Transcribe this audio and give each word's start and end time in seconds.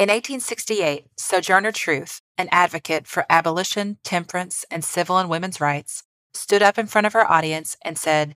In 0.00 0.08
1868, 0.08 1.08
Sojourner 1.18 1.72
Truth, 1.72 2.22
an 2.38 2.48
advocate 2.50 3.06
for 3.06 3.26
abolition, 3.28 3.98
temperance, 4.02 4.64
and 4.70 4.82
civil 4.82 5.18
and 5.18 5.28
women's 5.28 5.60
rights, 5.60 6.04
stood 6.32 6.62
up 6.62 6.78
in 6.78 6.86
front 6.86 7.06
of 7.06 7.12
her 7.12 7.30
audience 7.30 7.76
and 7.84 7.98
said, 7.98 8.34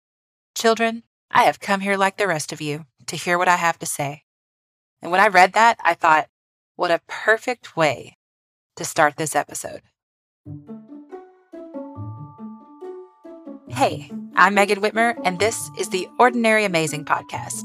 Children, 0.55 1.05
I 1.31 1.45
have 1.45 1.61
come 1.61 1.81
here 1.81 1.97
like 1.97 2.19
the 2.19 2.27
rest 2.27 2.53
of 2.53 2.61
you 2.61 2.85
to 3.07 3.17
hear 3.17 3.39
what 3.39 3.49
I 3.49 3.57
have 3.57 3.79
to 3.79 3.87
say. 3.87 4.25
And 5.01 5.11
when 5.11 5.23
I 5.23 5.29
read 5.29 5.55
that, 5.55 5.79
I 5.83 5.95
thought, 5.95 6.29
what 6.77 6.91
a 6.91 7.01
perfect 7.09 7.79
way 7.79 8.19
to 8.77 8.85
start 8.85 9.17
this 9.17 9.35
episode. 9.35 9.81
Hey, 13.69 14.11
I'm 14.37 14.53
Megan 14.53 14.83
Whitmer, 14.83 15.19
and 15.25 15.39
this 15.39 15.71
is 15.79 15.89
the 15.89 16.09
Ordinary 16.19 16.67
Amazing 16.67 17.07
Podcast. 17.07 17.63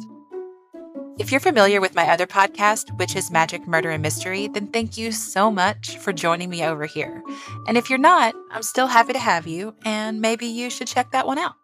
If 1.20 1.34
you're 1.34 1.42
familiar 1.42 1.82
with 1.82 1.96
my 1.96 2.08
other 2.08 2.26
podcast, 2.26 2.98
which 2.98 3.14
is 3.14 3.30
Magic, 3.30 3.68
Murder, 3.68 3.92
and 3.92 4.02
Mystery, 4.02 4.48
then 4.48 4.68
thank 4.68 4.98
you 4.98 5.12
so 5.12 5.52
much 5.52 5.98
for 5.98 6.14
joining 6.14 6.50
me 6.50 6.64
over 6.64 6.86
here. 6.86 7.22
And 7.68 7.78
if 7.78 7.90
you're 7.90 8.00
not, 8.00 8.34
I'm 8.52 8.64
still 8.64 8.88
happy 8.88 9.12
to 9.12 9.20
have 9.20 9.46
you, 9.46 9.76
and 9.84 10.22
maybe 10.22 10.46
you 10.46 10.70
should 10.70 10.88
check 10.88 11.12
that 11.12 11.28
one 11.28 11.38
out. 11.38 11.56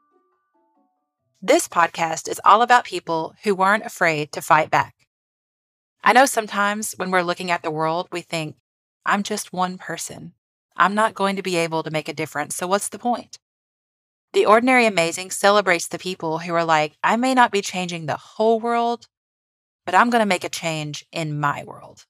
This 1.42 1.70
podcast 1.70 2.28
is 2.28 2.42
all 2.44 2.62
about 2.62 2.84
people 2.84 3.34
who 3.44 3.56
weren't 3.56 3.86
afraid 3.86 4.34
to 4.34 4.42
fight 4.42 4.70
back. 4.70 4.94
I 6.04 6.12
know 6.12 6.26
sometimes 6.26 6.92
when 6.98 7.10
we're 7.10 7.22
looking 7.22 7.50
at 7.50 7.64
the 7.64 7.72
world, 7.72 8.10
we 8.12 8.20
think, 8.20 8.58
I'm 9.06 9.24
just 9.24 9.54
one 9.54 9.78
person. 9.78 10.34
I'm 10.76 10.96
not 10.96 11.16
going 11.16 11.38
to 11.38 11.42
be 11.42 11.56
able 11.56 11.82
to 11.84 11.92
make 11.92 12.10
a 12.10 12.14
difference, 12.14 12.58
so 12.58 12.68
what's 12.68 12.90
the 12.90 13.00
point? 13.00 13.40
The 14.34 14.46
Ordinary 14.46 14.86
Amazing 14.86 15.32
celebrates 15.32 15.88
the 15.88 15.98
people 15.98 16.40
who 16.40 16.54
are 16.54 16.66
like, 16.66 16.98
I 17.02 17.16
may 17.16 17.34
not 17.34 17.54
be 17.54 17.62
changing 17.62 18.06
the 18.06 18.18
whole 18.18 18.60
world, 18.60 19.08
but 19.86 19.96
I'm 19.96 20.10
going 20.10 20.22
to 20.22 20.26
make 20.26 20.44
a 20.44 20.50
change 20.50 21.06
in 21.12 21.40
my 21.40 21.64
world. 21.64 22.06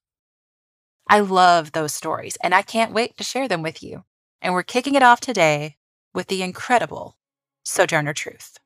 I 1.08 1.20
love 1.20 1.72
those 1.72 1.94
stories, 1.94 2.38
and 2.42 2.56
I 2.56 2.62
can't 2.62 2.94
wait 2.94 3.18
to 3.18 3.24
share 3.24 3.48
them 3.48 3.62
with 3.62 3.84
you. 3.84 4.04
And 4.42 4.54
we're 4.54 4.64
kicking 4.64 4.96
it 4.96 5.04
off 5.04 5.20
today 5.20 5.76
with 6.14 6.28
the 6.28 6.42
incredible 6.42 7.18
Sojourner 7.64 8.14
Truth. 8.14 8.58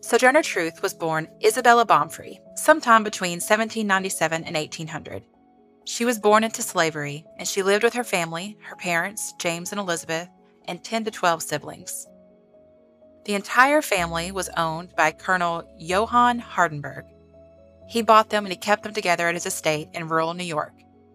Sojourner 0.00 0.42
Truth 0.42 0.82
was 0.82 0.94
born 0.94 1.28
Isabella 1.44 1.86
Baumfree 1.86 2.38
sometime 2.56 3.04
between 3.04 3.40
1797 3.40 4.44
and 4.44 4.56
1800. 4.56 5.22
She 5.84 6.04
was 6.04 6.18
born 6.18 6.44
into 6.44 6.62
slavery, 6.62 7.24
and 7.38 7.48
she 7.48 7.62
lived 7.62 7.82
with 7.82 7.94
her 7.94 8.04
family, 8.04 8.58
her 8.62 8.76
parents, 8.76 9.32
James 9.38 9.72
and 9.72 9.80
Elizabeth, 9.80 10.28
and 10.66 10.84
10 10.84 11.04
to 11.04 11.10
12 11.10 11.42
siblings. 11.42 12.06
The 13.24 13.34
entire 13.34 13.82
family 13.82 14.32
was 14.32 14.50
owned 14.56 14.94
by 14.96 15.12
Colonel 15.12 15.64
Johann 15.78 16.40
Hardenbergh, 16.40 17.04
he 17.88 18.02
bought 18.02 18.28
them 18.30 18.44
and 18.44 18.52
he 18.52 18.58
kept 18.58 18.82
them 18.82 18.92
together 18.92 19.28
at 19.28 19.34
his 19.34 19.46
estate 19.46 19.88
in 19.94 20.08
rural 20.08 20.34
New 20.34 20.44
York. 20.44 20.74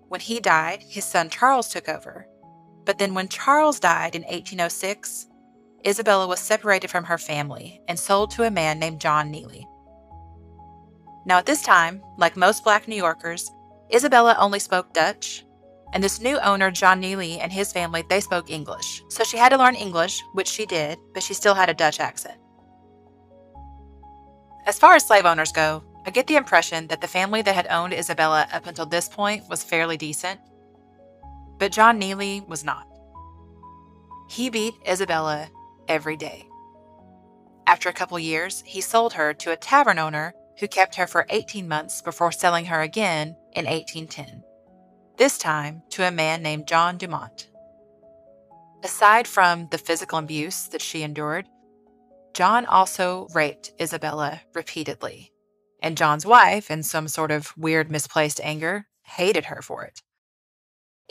When 0.10 0.20
he 0.20 0.40
died, 0.40 0.84
his 0.88 1.06
son 1.06 1.30
Charles 1.30 1.70
took 1.70 1.88
over. 1.88 2.28
But 2.86 2.98
then, 2.98 3.14
when 3.14 3.30
Charles 3.30 3.80
died 3.80 4.16
in 4.16 4.24
1806, 4.24 5.28
Isabella 5.86 6.28
was 6.28 6.40
separated 6.40 6.90
from 6.90 7.06
her 7.06 7.18
family 7.18 7.82
and 7.88 7.98
sold 7.98 8.32
to 8.32 8.44
a 8.44 8.52
man 8.52 8.80
named 8.80 9.00
John 9.00 9.32
Neely. 9.32 9.66
Now, 11.26 11.38
at 11.38 11.46
this 11.46 11.62
time, 11.62 12.02
like 12.18 12.36
most 12.36 12.64
black 12.64 12.88
New 12.88 12.96
Yorkers, 12.96 13.50
Isabella 13.94 14.36
only 14.40 14.60
spoke 14.60 14.94
Dutch, 14.94 15.46
and 15.94 16.04
this 16.04 16.20
new 16.20 16.40
owner, 16.40 16.72
John 16.72 17.00
Neely, 17.00 17.40
and 17.40 17.52
his 17.52 17.72
family, 17.72 18.04
they 18.10 18.20
spoke 18.20 18.50
English. 18.50 19.04
So 19.10 19.24
she 19.24 19.38
had 19.38 19.50
to 19.50 19.58
learn 19.58 19.76
English, 19.76 20.20
which 20.34 20.48
she 20.48 20.66
did, 20.66 20.98
but 21.14 21.24
she 21.24 21.34
still 21.34 21.54
had 21.54 21.70
a 21.70 21.74
Dutch 21.74 22.00
accent. 22.00 22.40
As 24.66 24.80
far 24.80 24.96
as 24.96 25.06
slave 25.06 25.26
owners 25.26 25.52
go, 25.52 25.84
I 26.06 26.12
get 26.12 26.28
the 26.28 26.36
impression 26.36 26.88
that 26.88 27.00
the 27.00 27.08
family 27.08 27.42
that 27.44 27.56
had 27.56 27.68
owned 27.68 27.94
Isabella 27.94 28.48
up 28.52 28.68
until 28.68 28.86
this 28.86 29.08
point 29.08 29.48
was 29.50 29.64
fairly 29.64 29.96
decent, 29.96 30.40
but 31.59 31.72
John 31.72 31.98
Neely 31.98 32.42
was 32.42 32.66
not. 32.66 32.88
He 34.30 34.50
beat 34.50 34.74
Isabella 34.88 35.50
every 35.88 36.18
day. 36.18 36.46
After 37.68 37.88
a 37.88 37.94
couple 37.94 38.19
years, 38.19 38.64
he 38.66 38.81
sold 38.81 39.14
her 39.14 39.34
to 39.36 39.52
a 39.52 39.56
tavern 39.56 39.97
owner 39.97 40.34
who 40.59 40.68
kept 40.68 40.96
her 40.96 41.08
for 41.08 41.25
18 41.30 41.68
months 41.68 42.02
before 42.02 42.31
selling 42.31 42.66
her 42.66 42.81
again 42.81 43.38
in 43.53 43.66
1810, 43.66 44.44
this 45.18 45.38
time 45.38 45.84
to 45.91 46.06
a 46.06 46.12
man 46.12 46.44
named 46.44 46.68
John 46.68 46.97
Dumont. 46.97 47.50
Aside 48.84 49.25
from 49.25 49.70
the 49.72 49.78
physical 49.78 50.20
abuse 50.20 50.68
that 50.68 50.81
she 50.81 51.02
endured, 51.02 51.47
John 52.34 52.66
also 52.66 53.28
raped 53.34 53.72
Isabella 53.80 54.41
repeatedly 54.53 55.33
and 55.84 55.98
John's 55.98 56.26
wife, 56.26 56.72
in 56.72 56.82
some 56.82 57.10
sort 57.10 57.30
of 57.30 57.56
weird 57.58 57.92
misplaced 57.92 58.40
anger, 58.42 58.88
hated 59.04 59.46
her 59.46 59.62
for 59.62 59.84
it. 59.84 60.02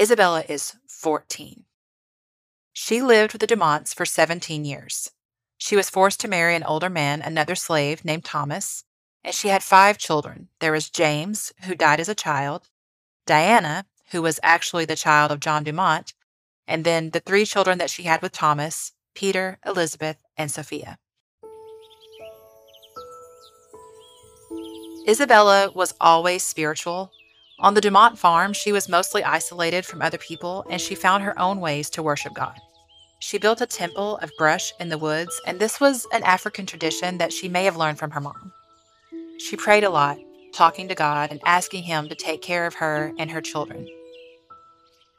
Isabella 0.00 0.44
is 0.48 0.74
14. 0.88 1.64
She 2.72 3.02
lived 3.02 3.32
with 3.32 3.40
the 3.40 3.46
Dumonts 3.46 3.94
for 3.94 4.06
17 4.06 4.64
years. 4.64 5.10
She 5.58 5.76
was 5.76 5.90
forced 5.90 6.20
to 6.20 6.28
marry 6.28 6.56
an 6.56 6.64
older 6.64 6.88
man, 6.88 7.20
another 7.20 7.54
slave 7.54 8.02
named 8.02 8.24
Thomas, 8.24 8.84
and 9.22 9.34
she 9.34 9.48
had 9.48 9.62
five 9.62 9.98
children. 9.98 10.48
There 10.58 10.72
was 10.72 10.88
James, 10.88 11.52
who 11.64 11.74
died 11.74 12.00
as 12.00 12.08
a 12.08 12.14
child, 12.14 12.70
Diana, 13.26 13.84
who 14.10 14.22
was 14.22 14.40
actually 14.42 14.86
the 14.86 14.96
child 14.96 15.30
of 15.30 15.40
John 15.40 15.64
Dumont, 15.64 16.14
and 16.66 16.82
then 16.84 17.10
the 17.10 17.20
three 17.20 17.44
children 17.44 17.76
that 17.78 17.90
she 17.90 18.04
had 18.04 18.22
with 18.22 18.32
Thomas 18.32 18.92
Peter, 19.14 19.58
Elizabeth, 19.66 20.16
and 20.38 20.50
Sophia. 20.50 20.98
Isabella 25.08 25.70
was 25.74 25.94
always 26.00 26.44
spiritual. 26.44 27.10
On 27.58 27.74
the 27.74 27.80
Dumont 27.80 28.18
farm, 28.18 28.52
she 28.52 28.70
was 28.70 28.88
mostly 28.88 29.24
isolated 29.24 29.84
from 29.84 30.00
other 30.00 30.18
people 30.18 30.64
and 30.70 30.80
she 30.80 30.94
found 30.94 31.24
her 31.24 31.36
own 31.38 31.60
ways 31.60 31.90
to 31.90 32.02
worship 32.02 32.34
God. 32.34 32.56
She 33.18 33.38
built 33.38 33.60
a 33.60 33.66
temple 33.66 34.18
of 34.18 34.36
brush 34.36 34.72
in 34.80 34.88
the 34.88 34.98
woods, 34.98 35.40
and 35.46 35.60
this 35.60 35.80
was 35.80 36.06
an 36.12 36.24
African 36.24 36.66
tradition 36.66 37.18
that 37.18 37.32
she 37.32 37.48
may 37.48 37.64
have 37.64 37.76
learned 37.76 37.98
from 37.98 38.10
her 38.10 38.20
mom. 38.20 38.52
She 39.38 39.56
prayed 39.56 39.84
a 39.84 39.90
lot, 39.90 40.18
talking 40.52 40.88
to 40.88 40.94
God 40.94 41.30
and 41.30 41.40
asking 41.44 41.84
Him 41.84 42.08
to 42.08 42.16
take 42.16 42.42
care 42.42 42.66
of 42.66 42.74
her 42.74 43.12
and 43.18 43.30
her 43.30 43.40
children. 43.40 43.86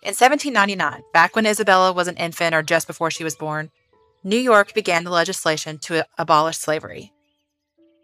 In 0.02 0.10
1799, 0.10 1.02
back 1.14 1.34
when 1.34 1.46
Isabella 1.46 1.94
was 1.94 2.10
an 2.10 2.18
infant 2.18 2.54
or 2.54 2.62
just 2.62 2.88
before 2.88 3.10
she 3.10 3.24
was 3.24 3.38
born, 3.38 3.72
New 4.22 4.38
York 4.38 4.74
began 4.74 5.06
the 5.06 5.10
legislation 5.10 5.78
to 5.80 6.06
abolish 6.18 6.58
slavery. 6.58 7.14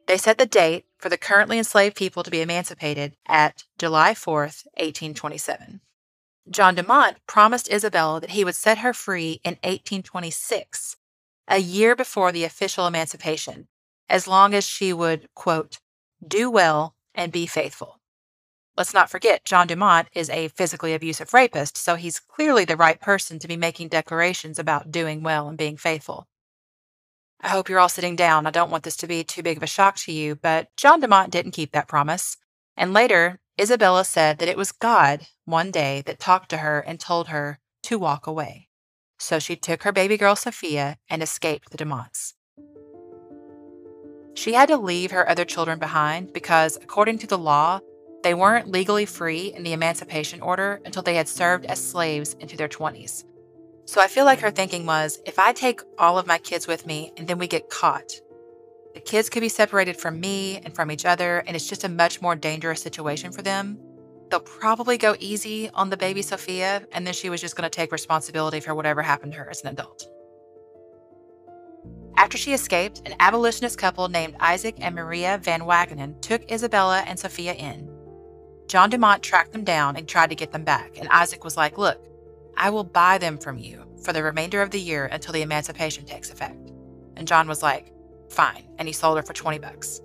They 0.10 0.18
set 0.18 0.40
the 0.40 0.48
date 0.48 0.88
for 0.98 1.08
the 1.08 1.20
currently 1.20 1.60
enslaved 1.60 1.96
people 1.96 2.24
to 2.24 2.32
be 2.32 2.42
emancipated 2.42 3.16
at 3.28 3.66
July 3.78 4.16
4th, 4.16 4.66
1827. 4.74 5.82
John 6.50 6.74
Dumont 6.74 7.18
promised 7.28 7.72
Isabella 7.72 8.20
that 8.20 8.32
he 8.32 8.44
would 8.44 8.56
set 8.56 8.80
her 8.80 8.92
free 8.92 9.40
in 9.44 9.52
1826, 9.62 10.98
a 11.48 11.60
year 11.60 11.96
before 11.96 12.32
the 12.32 12.44
official 12.44 12.88
emancipation, 12.88 13.68
as 14.10 14.28
long 14.28 14.56
as 14.56 14.64
she 14.66 14.92
would, 14.92 15.30
quote, 15.36 15.78
do 16.28 16.50
well 16.50 16.96
and 17.14 17.32
be 17.32 17.46
faithful. 17.46 18.00
Let's 18.76 18.96
not 18.96 19.12
forget, 19.12 19.46
John 19.46 19.68
Dumont 19.68 20.08
is 20.16 20.32
a 20.32 20.48
physically 20.48 20.96
abusive 20.96 21.36
rapist, 21.36 21.78
so 21.78 21.94
he's 21.94 22.20
clearly 22.20 22.66
the 22.66 22.76
right 22.76 23.00
person 23.00 23.38
to 23.38 23.48
be 23.48 23.58
making 23.58 23.90
declarations 23.90 24.58
about 24.58 24.90
doing 24.90 25.22
well 25.22 25.48
and 25.48 25.56
being 25.56 25.78
faithful. 25.78 26.26
I 27.42 27.50
hope 27.50 27.70
you're 27.70 27.80
all 27.80 27.90
sitting 27.90 28.18
down. 28.18 28.46
I 28.46 28.52
don't 28.52 28.70
want 28.70 28.84
this 28.84 28.98
to 28.98 29.08
be 29.08 29.24
too 29.24 29.42
big 29.42 29.58
of 29.58 29.64
a 29.64 29.68
shock 29.68 29.96
to 29.98 30.12
you, 30.12 30.36
but 30.36 30.68
John 30.76 31.00
Dumont 31.00 31.32
didn't 31.32 31.52
keep 31.52 31.72
that 31.72 31.88
promise. 31.88 32.36
And 32.76 32.94
later, 32.94 33.40
Isabella 33.60 34.04
said 34.04 34.40
that 34.40 34.50
it 34.50 34.58
was 34.58 34.74
God 34.74 35.28
one 35.46 35.72
day 35.72 36.02
that 36.06 36.20
talked 36.20 36.50
to 36.50 36.58
her 36.58 36.80
and 36.82 37.00
told 37.00 37.30
her 37.30 37.60
to 37.84 37.98
walk 37.98 38.28
away. 38.28 38.68
So 39.18 39.40
she 39.40 39.56
took 39.56 39.84
her 39.84 39.92
baby 39.92 40.18
girl 40.18 40.36
Sophia 40.36 40.98
and 41.10 41.24
escaped 41.24 41.72
the 41.72 41.78
Dumonts. 41.78 42.34
She 44.34 44.54
had 44.54 44.70
to 44.70 44.78
leave 44.78 45.12
her 45.12 45.28
other 45.28 45.44
children 45.44 45.80
behind 45.80 46.34
because, 46.34 46.78
according 46.78 47.20
to 47.20 47.28
the 47.28 47.38
law, 47.38 47.80
they 48.24 48.34
weren't 48.34 48.70
legally 48.70 49.06
free 49.06 49.54
in 49.54 49.64
the 49.64 49.74
Emancipation 49.74 50.42
Order 50.42 50.82
until 50.86 51.04
they 51.04 51.16
had 51.16 51.28
served 51.28 51.66
as 51.66 51.86
slaves 51.86 52.36
into 52.40 52.58
their 52.58 52.68
20s. 52.68 53.24
So 53.90 54.00
I 54.00 54.08
feel 54.08 54.24
like 54.24 54.42
her 54.42 54.52
thinking 54.52 54.86
was 54.86 55.20
if 55.26 55.40
I 55.40 55.52
take 55.52 55.82
all 55.98 56.20
of 56.20 56.28
my 56.28 56.38
kids 56.38 56.68
with 56.68 56.86
me 56.86 57.12
and 57.18 57.28
then 57.28 57.40
we 57.40 57.48
get 57.48 57.72
caught, 57.72 58.12
the 58.94 59.00
kids 59.00 59.32
could 59.32 59.40
be 59.40 59.50
separated 59.50 59.98
from 59.98 60.20
me 60.20 60.58
and 60.58 60.76
from 60.76 60.92
each 60.92 61.06
other, 61.06 61.40
and 61.40 61.56
it's 61.56 61.68
just 61.68 61.84
a 61.84 61.90
much 61.90 62.22
more 62.22 62.36
dangerous 62.36 62.84
situation 62.84 63.32
for 63.32 63.42
them. 63.42 63.80
They'll 64.30 64.42
probably 64.42 65.00
go 65.00 65.16
easy 65.18 65.72
on 65.72 65.90
the 65.90 65.98
baby 65.98 66.22
Sophia, 66.22 66.86
and 66.92 67.04
then 67.04 67.16
she 67.16 67.32
was 67.32 67.42
just 67.42 67.56
going 67.56 67.68
to 67.68 67.76
take 67.76 67.92
responsibility 67.92 68.60
for 68.60 68.76
whatever 68.76 69.02
happened 69.02 69.32
to 69.32 69.40
her 69.40 69.50
as 69.50 69.64
an 69.64 69.70
adult. 69.70 70.08
After 72.16 72.38
she 72.38 72.54
escaped, 72.54 73.02
an 73.08 73.16
abolitionist 73.20 73.80
couple 73.80 74.08
named 74.08 74.36
Isaac 74.40 74.76
and 74.82 74.94
Maria 74.94 75.40
Van 75.42 75.62
Wagenen 75.62 76.22
took 76.22 76.52
Isabella 76.52 77.04
and 77.08 77.18
Sophia 77.18 77.54
in. 77.56 77.90
John 78.68 78.92
Dumont 78.92 79.24
tracked 79.24 79.52
them 79.52 79.64
down 79.64 79.96
and 79.96 80.08
tried 80.08 80.30
to 80.30 80.36
get 80.36 80.52
them 80.52 80.64
back, 80.64 81.00
and 81.00 81.10
Isaac 81.10 81.44
was 81.44 81.58
like, 81.58 81.80
Look, 81.80 82.00
I 82.60 82.70
will 82.70 82.84
buy 82.84 83.18
them 83.18 83.38
from 83.38 83.58
you 83.58 83.86
for 84.04 84.12
the 84.12 84.22
remainder 84.22 84.62
of 84.62 84.72
the 84.72 84.80
year 84.80 85.06
until 85.06 85.34
the 85.34 85.42
emancipation 85.42 86.06
takes 86.06 86.30
effect. 86.30 86.72
And 87.16 87.28
John 87.28 87.48
was 87.48 87.64
like, 87.64 87.94
Fine. 88.30 88.66
And 88.78 88.88
he 88.88 88.94
sold 88.94 89.18
her 89.18 89.24
for 89.24 89.34
20 89.34 89.58
bucks. 89.58 90.02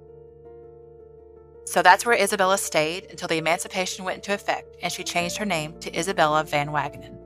So 1.67 1.83
that's 1.83 2.07
where 2.07 2.19
Isabella 2.19 2.57
stayed 2.57 3.07
until 3.11 3.29
the 3.29 3.37
emancipation 3.37 4.05
went 4.05 4.17
into 4.17 4.33
effect 4.33 4.77
and 4.83 4.93
she 4.93 5.03
changed 5.03 5.37
her 5.37 5.45
name 5.45 5.79
to 5.81 5.99
Isabella 5.99 6.45
van 6.45 6.69
Wagenen. 6.69 7.19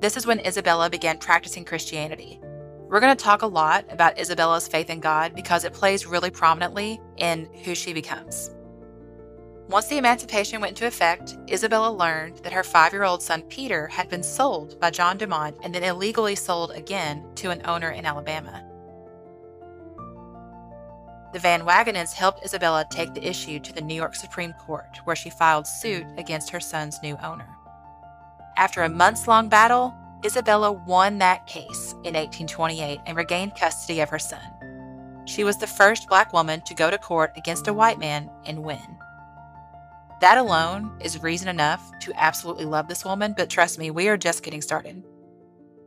This 0.00 0.16
is 0.16 0.26
when 0.26 0.40
Isabella 0.40 0.88
began 0.88 1.18
practicing 1.18 1.64
Christianity. 1.64 2.40
We're 2.88 3.00
going 3.00 3.16
to 3.16 3.24
talk 3.24 3.42
a 3.42 3.46
lot 3.46 3.84
about 3.90 4.18
Isabella's 4.18 4.66
faith 4.66 4.90
in 4.90 5.00
God 5.00 5.34
because 5.34 5.64
it 5.64 5.74
plays 5.74 6.06
really 6.06 6.30
prominently 6.30 7.00
in 7.18 7.48
who 7.64 7.74
she 7.74 7.92
becomes. 7.92 8.50
Once 9.70 9.86
the 9.86 9.98
emancipation 9.98 10.60
went 10.60 10.72
into 10.72 10.84
effect, 10.84 11.38
Isabella 11.48 11.92
learned 11.92 12.38
that 12.38 12.52
her 12.52 12.64
five 12.64 12.92
year 12.92 13.04
old 13.04 13.22
son 13.22 13.42
Peter 13.42 13.86
had 13.86 14.08
been 14.08 14.22
sold 14.22 14.78
by 14.80 14.90
John 14.90 15.16
Dumont 15.16 15.56
and 15.62 15.72
then 15.72 15.84
illegally 15.84 16.34
sold 16.34 16.72
again 16.72 17.24
to 17.36 17.50
an 17.50 17.62
owner 17.64 17.90
in 17.90 18.04
Alabama. 18.04 18.66
The 21.32 21.38
Van 21.38 21.62
Wagenens 21.62 22.12
helped 22.12 22.44
Isabella 22.44 22.84
take 22.90 23.14
the 23.14 23.24
issue 23.24 23.60
to 23.60 23.72
the 23.72 23.80
New 23.80 23.94
York 23.94 24.16
Supreme 24.16 24.52
Court, 24.54 24.98
where 25.04 25.14
she 25.14 25.30
filed 25.30 25.68
suit 25.68 26.04
against 26.18 26.50
her 26.50 26.58
son's 26.58 27.00
new 27.00 27.16
owner. 27.22 27.46
After 28.56 28.82
a 28.82 28.88
months 28.88 29.28
long 29.28 29.48
battle, 29.48 29.94
Isabella 30.24 30.72
won 30.72 31.18
that 31.18 31.46
case 31.46 31.92
in 32.02 32.14
1828 32.14 33.02
and 33.06 33.16
regained 33.16 33.54
custody 33.54 34.00
of 34.00 34.08
her 34.08 34.18
son. 34.18 34.42
She 35.26 35.44
was 35.44 35.58
the 35.58 35.68
first 35.68 36.08
black 36.08 36.32
woman 36.32 36.60
to 36.62 36.74
go 36.74 36.90
to 36.90 36.98
court 36.98 37.32
against 37.36 37.68
a 37.68 37.72
white 37.72 38.00
man 38.00 38.28
and 38.44 38.64
win. 38.64 38.98
That 40.20 40.36
alone 40.36 40.92
is 41.00 41.22
reason 41.22 41.48
enough 41.48 41.98
to 42.00 42.12
absolutely 42.14 42.66
love 42.66 42.88
this 42.88 43.06
woman, 43.06 43.34
but 43.34 43.48
trust 43.48 43.78
me, 43.78 43.90
we 43.90 44.06
are 44.08 44.18
just 44.18 44.42
getting 44.42 44.60
started. 44.60 45.02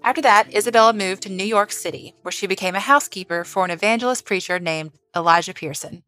After 0.01 0.23
that, 0.23 0.53
Isabella 0.53 0.91
moved 0.91 1.21
to 1.23 1.29
New 1.29 1.43
York 1.43 1.71
City, 1.71 2.15
where 2.23 2.31
she 2.31 2.47
became 2.47 2.73
a 2.73 2.79
housekeeper 2.79 3.43
for 3.43 3.63
an 3.63 3.69
evangelist 3.69 4.25
preacher 4.25 4.57
named 4.57 4.93
Elijah 5.15 5.53
Pierson. 5.53 6.03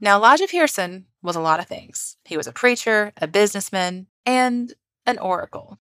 Now, 0.00 0.16
Elijah 0.16 0.46
Pierson 0.46 1.06
was 1.22 1.34
a 1.34 1.40
lot 1.40 1.58
of 1.58 1.66
things. 1.66 2.18
He 2.24 2.36
was 2.36 2.46
a 2.46 2.52
preacher, 2.52 3.12
a 3.16 3.26
businessman, 3.26 4.06
and 4.24 4.72
an 5.04 5.18
oracle. 5.18 5.80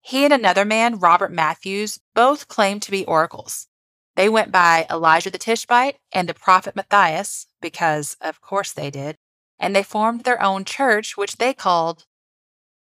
He 0.00 0.24
and 0.24 0.32
another 0.32 0.64
man, 0.64 1.00
Robert 1.00 1.32
Matthews, 1.32 1.98
both 2.14 2.46
claimed 2.46 2.82
to 2.82 2.92
be 2.92 3.04
oracles. 3.04 3.66
They 4.14 4.28
went 4.28 4.52
by 4.52 4.86
Elijah 4.88 5.30
the 5.30 5.38
Tishbite 5.38 5.96
and 6.12 6.28
the 6.28 6.34
prophet 6.34 6.76
Matthias, 6.76 7.48
because 7.60 8.16
of 8.20 8.40
course 8.40 8.72
they 8.72 8.90
did, 8.90 9.16
and 9.58 9.74
they 9.74 9.82
formed 9.82 10.24
their 10.24 10.42
own 10.42 10.64
church, 10.64 11.16
which 11.16 11.36
they 11.36 11.52
called 11.52 12.04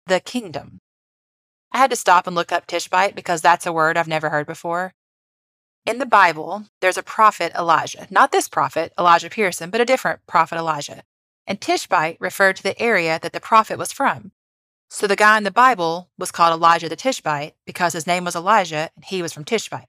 the 0.06 0.20
Kingdom. 0.20 0.80
I 1.72 1.78
had 1.78 1.90
to 1.90 1.96
stop 1.96 2.26
and 2.26 2.34
look 2.34 2.52
up 2.52 2.66
Tishbite 2.66 3.14
because 3.14 3.40
that's 3.40 3.66
a 3.66 3.72
word 3.72 3.96
I've 3.96 4.08
never 4.08 4.30
heard 4.30 4.46
before. 4.46 4.94
In 5.84 5.98
the 5.98 6.06
Bible, 6.06 6.64
there's 6.80 6.96
a 6.96 7.02
prophet 7.02 7.52
Elijah. 7.54 8.08
Not 8.10 8.32
this 8.32 8.48
prophet, 8.48 8.92
Elijah 8.98 9.30
Pierson, 9.30 9.70
but 9.70 9.80
a 9.80 9.84
different 9.84 10.20
prophet 10.26 10.56
Elijah. 10.56 11.02
And 11.46 11.60
Tishbite 11.60 12.16
referred 12.18 12.56
to 12.56 12.62
the 12.62 12.80
area 12.80 13.20
that 13.22 13.32
the 13.32 13.40
prophet 13.40 13.78
was 13.78 13.92
from. 13.92 14.32
So 14.90 15.06
the 15.06 15.16
guy 15.16 15.36
in 15.36 15.44
the 15.44 15.50
Bible 15.50 16.10
was 16.18 16.32
called 16.32 16.52
Elijah 16.52 16.88
the 16.88 16.96
Tishbite 16.96 17.54
because 17.64 17.92
his 17.92 18.06
name 18.06 18.24
was 18.24 18.34
Elijah 18.36 18.90
and 18.96 19.04
he 19.04 19.22
was 19.22 19.32
from 19.32 19.44
Tishbite. 19.44 19.88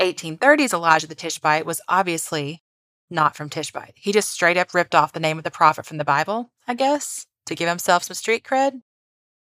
1830s 0.00 0.72
Elijah 0.72 1.06
the 1.06 1.14
Tishbite 1.14 1.66
was 1.66 1.80
obviously 1.88 2.62
not 3.10 3.36
from 3.36 3.50
Tishbite. 3.50 3.94
He 3.96 4.12
just 4.12 4.30
straight 4.30 4.56
up 4.56 4.74
ripped 4.74 4.94
off 4.94 5.12
the 5.12 5.20
name 5.20 5.38
of 5.38 5.44
the 5.44 5.50
prophet 5.50 5.86
from 5.86 5.98
the 5.98 6.04
Bible, 6.04 6.50
I 6.66 6.74
guess, 6.74 7.26
to 7.46 7.54
give 7.54 7.68
himself 7.68 8.04
some 8.04 8.14
street 8.14 8.44
cred. 8.44 8.82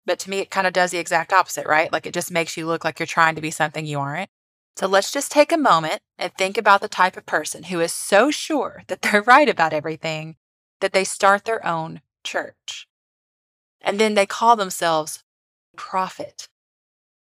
But 0.05 0.19
to 0.19 0.29
me, 0.29 0.39
it 0.39 0.51
kind 0.51 0.67
of 0.67 0.73
does 0.73 0.91
the 0.91 0.97
exact 0.97 1.31
opposite, 1.31 1.65
right? 1.65 1.91
Like 1.91 2.05
it 2.05 2.13
just 2.13 2.31
makes 2.31 2.57
you 2.57 2.65
look 2.65 2.83
like 2.83 2.99
you're 2.99 3.07
trying 3.07 3.35
to 3.35 3.41
be 3.41 3.51
something 3.51 3.85
you 3.85 3.99
aren't. 3.99 4.29
So 4.75 4.87
let's 4.87 5.11
just 5.11 5.31
take 5.31 5.51
a 5.51 5.57
moment 5.57 6.01
and 6.17 6.33
think 6.33 6.57
about 6.57 6.81
the 6.81 6.89
type 6.89 7.15
of 7.15 7.25
person 7.25 7.63
who 7.63 7.79
is 7.79 7.93
so 7.93 8.31
sure 8.31 8.83
that 8.87 9.01
they're 9.01 9.21
right 9.27 9.47
about 9.47 9.73
everything 9.73 10.35
that 10.81 10.91
they 10.91 11.03
start 11.05 11.45
their 11.45 11.65
own 11.65 12.01
church. 12.23 12.87
And 13.79 13.99
then 13.99 14.15
they 14.15 14.25
call 14.25 14.55
themselves 14.55 15.23
prophet, 15.77 16.49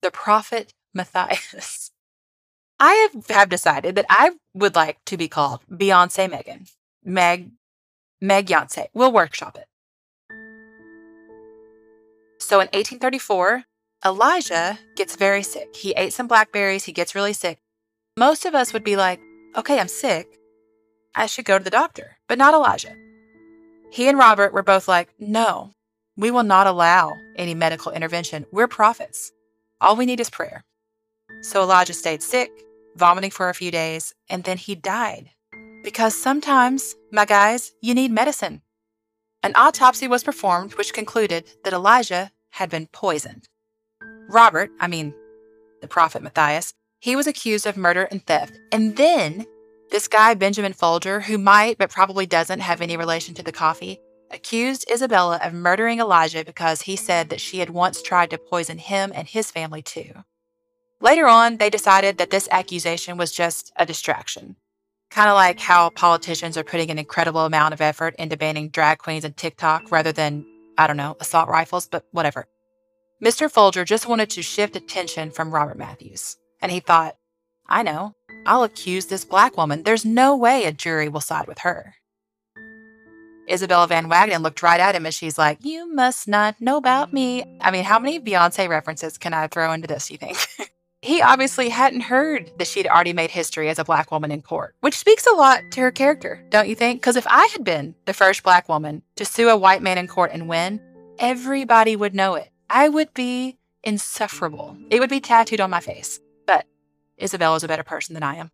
the 0.00 0.10
prophet 0.10 0.74
Matthias. 0.92 1.91
I 2.84 3.10
have, 3.28 3.48
decided 3.48 3.94
that 3.94 4.06
I 4.10 4.32
would 4.54 4.74
like 4.74 4.98
to 5.04 5.16
be 5.16 5.28
called 5.28 5.60
Beyonce 5.70 6.28
Megan. 6.28 6.66
Meg, 7.04 7.52
Meg 8.20 8.48
Beyonce. 8.48 8.86
We'll 8.92 9.12
workshop 9.12 9.56
it. 9.56 9.66
So 12.40 12.56
in 12.56 12.66
1834, 12.66 13.62
Elijah 14.04 14.80
gets 14.96 15.14
very 15.14 15.44
sick. 15.44 15.76
He 15.76 15.92
ate 15.92 16.12
some 16.12 16.26
blackberries, 16.26 16.82
he 16.82 16.92
gets 16.92 17.14
really 17.14 17.32
sick. 17.32 17.58
Most 18.18 18.44
of 18.44 18.54
us 18.56 18.72
would 18.72 18.82
be 18.82 18.96
like, 18.96 19.20
okay, 19.56 19.78
I'm 19.78 19.86
sick. 19.86 20.26
I 21.14 21.26
should 21.26 21.44
go 21.44 21.58
to 21.58 21.62
the 21.64 21.70
doctor, 21.70 22.16
but 22.26 22.36
not 22.36 22.52
Elijah. 22.52 22.96
He 23.92 24.08
and 24.08 24.18
Robert 24.18 24.52
were 24.52 24.64
both 24.64 24.88
like, 24.88 25.14
no, 25.20 25.70
we 26.16 26.32
will 26.32 26.42
not 26.42 26.66
allow 26.66 27.12
any 27.36 27.54
medical 27.54 27.92
intervention. 27.92 28.44
We're 28.50 28.66
prophets. 28.66 29.30
All 29.80 29.94
we 29.94 30.04
need 30.04 30.18
is 30.18 30.30
prayer. 30.30 30.64
So 31.42 31.62
Elijah 31.62 31.94
stayed 31.94 32.24
sick, 32.24 32.50
vomiting 32.96 33.30
for 33.30 33.48
a 33.48 33.54
few 33.54 33.70
days, 33.70 34.14
and 34.28 34.44
then 34.44 34.58
he 34.58 34.74
died. 34.74 35.30
Because 35.82 36.20
sometimes, 36.20 36.94
my 37.10 37.24
guys, 37.24 37.72
you 37.80 37.94
need 37.94 38.10
medicine. 38.10 38.62
An 39.42 39.52
autopsy 39.56 40.06
was 40.06 40.22
performed 40.22 40.74
which 40.74 40.94
concluded 40.94 41.44
that 41.64 41.72
Elijah 41.72 42.30
had 42.50 42.70
been 42.70 42.86
poisoned. 42.86 43.48
Robert, 44.28 44.70
I 44.78 44.86
mean, 44.86 45.14
the 45.80 45.88
prophet 45.88 46.22
Matthias, 46.22 46.74
he 47.00 47.16
was 47.16 47.26
accused 47.26 47.66
of 47.66 47.76
murder 47.76 48.04
and 48.10 48.24
theft. 48.24 48.56
And 48.70 48.96
then 48.96 49.44
this 49.90 50.06
guy, 50.06 50.34
Benjamin 50.34 50.72
Folger, 50.72 51.20
who 51.20 51.36
might 51.36 51.76
but 51.76 51.90
probably 51.90 52.24
doesn't 52.24 52.60
have 52.60 52.80
any 52.80 52.96
relation 52.96 53.34
to 53.34 53.42
the 53.42 53.52
coffee, 53.52 53.98
accused 54.30 54.90
Isabella 54.90 55.40
of 55.42 55.52
murdering 55.52 55.98
Elijah 55.98 56.44
because 56.44 56.82
he 56.82 56.96
said 56.96 57.28
that 57.28 57.40
she 57.40 57.58
had 57.58 57.70
once 57.70 58.00
tried 58.00 58.30
to 58.30 58.38
poison 58.38 58.78
him 58.78 59.12
and 59.14 59.28
his 59.28 59.50
family 59.50 59.82
too. 59.82 60.24
Later 61.02 61.26
on, 61.26 61.56
they 61.56 61.68
decided 61.68 62.18
that 62.18 62.30
this 62.30 62.48
accusation 62.52 63.16
was 63.16 63.32
just 63.32 63.72
a 63.74 63.84
distraction. 63.84 64.54
Kind 65.10 65.28
of 65.28 65.34
like 65.34 65.58
how 65.58 65.90
politicians 65.90 66.56
are 66.56 66.62
putting 66.62 66.92
an 66.92 66.98
incredible 66.98 67.44
amount 67.44 67.74
of 67.74 67.80
effort 67.80 68.14
into 68.20 68.36
banning 68.36 68.68
drag 68.68 68.98
queens 68.98 69.24
and 69.24 69.36
TikTok 69.36 69.90
rather 69.90 70.12
than, 70.12 70.46
I 70.78 70.86
don't 70.86 70.96
know, 70.96 71.16
assault 71.18 71.48
rifles, 71.48 71.88
but 71.88 72.04
whatever. 72.12 72.46
Mr. 73.22 73.50
Folger 73.50 73.84
just 73.84 74.06
wanted 74.06 74.30
to 74.30 74.42
shift 74.42 74.76
attention 74.76 75.32
from 75.32 75.52
Robert 75.52 75.76
Matthews. 75.76 76.36
And 76.60 76.70
he 76.70 76.78
thought, 76.78 77.16
I 77.68 77.82
know, 77.82 78.14
I'll 78.46 78.62
accuse 78.62 79.06
this 79.06 79.24
black 79.24 79.56
woman. 79.56 79.82
There's 79.82 80.04
no 80.04 80.36
way 80.36 80.64
a 80.66 80.72
jury 80.72 81.08
will 81.08 81.20
side 81.20 81.48
with 81.48 81.58
her. 81.58 81.96
Isabella 83.50 83.88
Van 83.88 84.08
Wagenen 84.08 84.42
looked 84.42 84.62
right 84.62 84.78
at 84.78 84.94
him 84.94 85.04
as 85.04 85.14
she's 85.14 85.36
like, 85.36 85.58
You 85.62 85.92
must 85.92 86.28
not 86.28 86.60
know 86.60 86.76
about 86.76 87.12
me. 87.12 87.44
I 87.60 87.72
mean, 87.72 87.82
how 87.82 87.98
many 87.98 88.20
Beyonce 88.20 88.68
references 88.68 89.18
can 89.18 89.34
I 89.34 89.48
throw 89.48 89.72
into 89.72 89.88
this, 89.88 90.08
you 90.12 90.16
think? 90.16 90.38
he 91.02 91.20
obviously 91.20 91.68
hadn't 91.68 92.02
heard 92.02 92.52
that 92.58 92.68
she'd 92.68 92.86
already 92.86 93.12
made 93.12 93.32
history 93.32 93.68
as 93.68 93.80
a 93.80 93.84
black 93.84 94.12
woman 94.12 94.30
in 94.30 94.40
court, 94.40 94.76
which 94.80 94.96
speaks 94.96 95.26
a 95.26 95.34
lot 95.34 95.60
to 95.72 95.80
her 95.80 95.90
character, 95.90 96.44
don't 96.48 96.68
you 96.68 96.76
think? 96.76 97.00
Because 97.00 97.16
if 97.16 97.26
I 97.26 97.46
had 97.46 97.64
been 97.64 97.96
the 98.06 98.14
first 98.14 98.44
black 98.44 98.68
woman 98.68 99.02
to 99.16 99.24
sue 99.24 99.48
a 99.48 99.56
white 99.56 99.82
man 99.82 99.98
in 99.98 100.06
court 100.06 100.30
and 100.32 100.48
win, 100.48 100.80
everybody 101.18 101.96
would 101.96 102.14
know 102.14 102.36
it. 102.36 102.50
I 102.70 102.88
would 102.88 103.12
be 103.14 103.58
insufferable. 103.82 104.76
It 104.90 105.00
would 105.00 105.10
be 105.10 105.20
tattooed 105.20 105.60
on 105.60 105.70
my 105.70 105.80
face. 105.80 106.20
But 106.46 106.66
Isabel 107.18 107.56
is 107.56 107.64
a 107.64 107.68
better 107.68 107.82
person 107.82 108.14
than 108.14 108.22
I 108.22 108.36
am. 108.36 108.52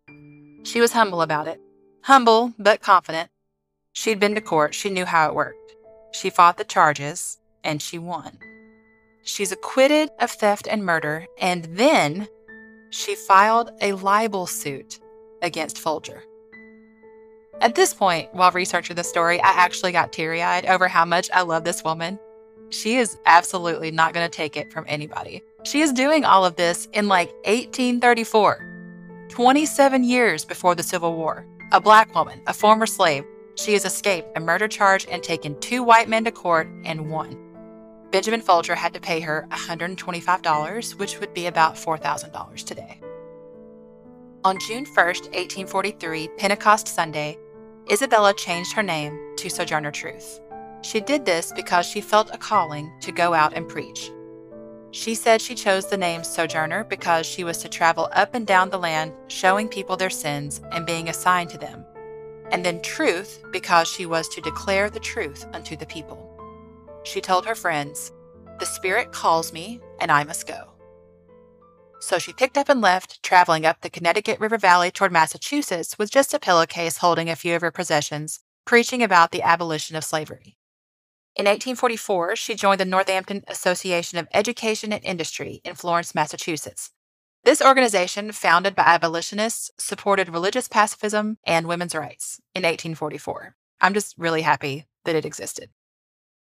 She 0.63 0.81
was 0.81 0.91
humble 0.91 1.21
about 1.21 1.47
it. 1.47 1.61
Humble, 2.01 2.53
but 2.57 2.81
confident. 2.81 3.29
She'd 3.93 4.19
been 4.19 4.33
to 4.33 4.41
court, 4.41 4.73
she 4.73 4.89
knew 4.89 5.05
how 5.05 5.29
it 5.29 5.35
worked. 5.35 5.75
She 6.11 6.31
fought 6.31 6.57
the 6.57 6.63
charges, 6.63 7.37
and 7.63 7.79
she 7.79 7.99
won. 7.99 8.39
She's 9.23 9.51
acquitted 9.51 10.09
of 10.19 10.31
theft 10.31 10.67
and 10.67 10.83
murder, 10.83 11.27
and 11.39 11.65
then 11.77 12.27
she 12.89 13.15
filed 13.15 13.71
a 13.81 13.93
libel 13.93 14.47
suit 14.47 14.99
against 15.41 15.77
Folger. 15.77 16.23
At 17.61 17.75
this 17.75 17.93
point, 17.93 18.33
while 18.33 18.51
researching 18.51 18.95
the 18.95 19.03
story, 19.03 19.39
I 19.41 19.49
actually 19.49 19.91
got 19.91 20.13
teary 20.13 20.41
eyed 20.41 20.65
over 20.65 20.87
how 20.87 21.05
much 21.05 21.29
I 21.33 21.41
love 21.41 21.63
this 21.63 21.83
woman 21.83 22.19
she 22.69 22.97
is 22.97 23.17
absolutely 23.25 23.91
not 23.91 24.13
going 24.13 24.29
to 24.29 24.35
take 24.35 24.55
it 24.55 24.71
from 24.71 24.85
anybody. 24.87 25.43
She 25.63 25.81
is 25.81 25.91
doing 25.91 26.23
all 26.23 26.45
of 26.45 26.55
this 26.55 26.87
in 26.93 27.07
like 27.07 27.29
1834, 27.45 29.27
27 29.29 30.03
years 30.03 30.45
before 30.45 30.75
the 30.75 30.83
Civil 30.83 31.15
War. 31.15 31.45
A 31.71 31.81
black 31.81 32.13
woman, 32.15 32.41
a 32.47 32.53
former 32.53 32.85
slave, 32.85 33.23
she 33.55 33.73
has 33.73 33.85
escaped 33.85 34.37
a 34.37 34.39
murder 34.39 34.67
charge 34.67 35.05
and 35.11 35.21
taken 35.21 35.59
two 35.59 35.83
white 35.83 36.09
men 36.09 36.23
to 36.23 36.31
court 36.31 36.67
and 36.85 37.09
won. 37.09 37.37
Benjamin 38.11 38.41
Folger 38.41 38.75
had 38.75 38.93
to 38.93 38.99
pay 39.01 39.19
her 39.19 39.47
$125, 39.51 40.95
which 40.95 41.19
would 41.19 41.33
be 41.33 41.47
about 41.47 41.75
$4,000 41.75 42.63
today. 42.65 42.99
On 44.43 44.57
June 44.67 44.85
1st, 44.85 45.25
1843, 45.33 46.29
Pentecost 46.37 46.87
Sunday, 46.87 47.37
Isabella 47.91 48.33
changed 48.33 48.73
her 48.73 48.83
name 48.83 49.19
to 49.37 49.49
Sojourner 49.49 49.91
Truth. 49.91 50.39
She 50.81 51.01
did 51.01 51.25
this 51.25 51.51
because 51.55 51.85
she 51.85 52.01
felt 52.01 52.33
a 52.33 52.37
calling 52.37 52.91
to 53.01 53.11
go 53.11 53.33
out 53.33 53.53
and 53.53 53.67
preach. 53.67 54.11
She 54.91 55.13
said 55.13 55.41
she 55.41 55.55
chose 55.55 55.87
the 55.87 55.97
name 55.97 56.23
Sojourner 56.23 56.85
because 56.85 57.25
she 57.25 57.43
was 57.43 57.59
to 57.59 57.69
travel 57.69 58.09
up 58.13 58.33
and 58.33 58.47
down 58.47 58.69
the 58.69 58.79
land, 58.79 59.13
showing 59.27 59.67
people 59.67 59.97
their 59.97 60.09
sins 60.09 60.61
and 60.71 60.85
being 60.85 61.09
assigned 61.09 61.49
to 61.51 61.57
them. 61.57 61.85
and 62.51 62.65
then 62.65 62.81
truth 62.81 63.43
because 63.51 63.87
she 63.87 64.05
was 64.05 64.27
to 64.29 64.41
declare 64.41 64.89
the 64.89 64.99
truth 64.99 65.45
unto 65.53 65.75
the 65.75 65.85
people. 65.85 66.28
She 67.03 67.21
told 67.21 67.45
her 67.45 67.55
friends, 67.55 68.11
The 68.59 68.65
Spirit 68.65 69.11
calls 69.11 69.53
me, 69.53 69.79
and 69.99 70.11
I 70.11 70.23
must 70.23 70.47
go. 70.47 70.73
So 72.01 72.17
she 72.17 72.33
picked 72.33 72.57
up 72.57 72.69
and 72.69 72.81
left, 72.81 73.21
traveling 73.23 73.65
up 73.65 73.81
the 73.81 73.89
Connecticut 73.89 74.39
River 74.39 74.57
Valley 74.57 74.89
toward 74.89 75.11
Massachusetts 75.11 75.97
with 75.97 76.11
just 76.11 76.33
a 76.33 76.39
pillowcase 76.39 76.97
holding 76.97 77.29
a 77.29 77.35
few 77.35 77.55
of 77.55 77.61
her 77.61 77.71
possessions, 77.71 78.39
preaching 78.65 79.03
about 79.03 79.31
the 79.31 79.41
abolition 79.41 79.95
of 79.95 80.03
slavery. 80.03 80.57
In 81.35 81.45
1844, 81.45 82.35
she 82.35 82.55
joined 82.55 82.79
the 82.79 82.85
Northampton 82.85 83.43
Association 83.47 84.17
of 84.17 84.27
Education 84.33 84.93
and 84.93 85.03
Industry 85.03 85.61
in 85.63 85.75
Florence, 85.75 86.15
Massachusetts. 86.15 86.91
This 87.43 87.61
organization, 87.61 88.31
founded 88.31 88.75
by 88.75 88.83
abolitionists, 88.83 89.71
supported 89.77 90.29
religious 90.29 90.67
pacifism 90.67 91.37
and 91.45 91.67
women's 91.67 91.95
rights 91.95 92.41
in 92.53 92.63
1844. 92.63 93.55
I'm 93.81 93.93
just 93.93 94.17
really 94.17 94.41
happy 94.41 94.85
that 95.05 95.15
it 95.15 95.25
existed. 95.25 95.69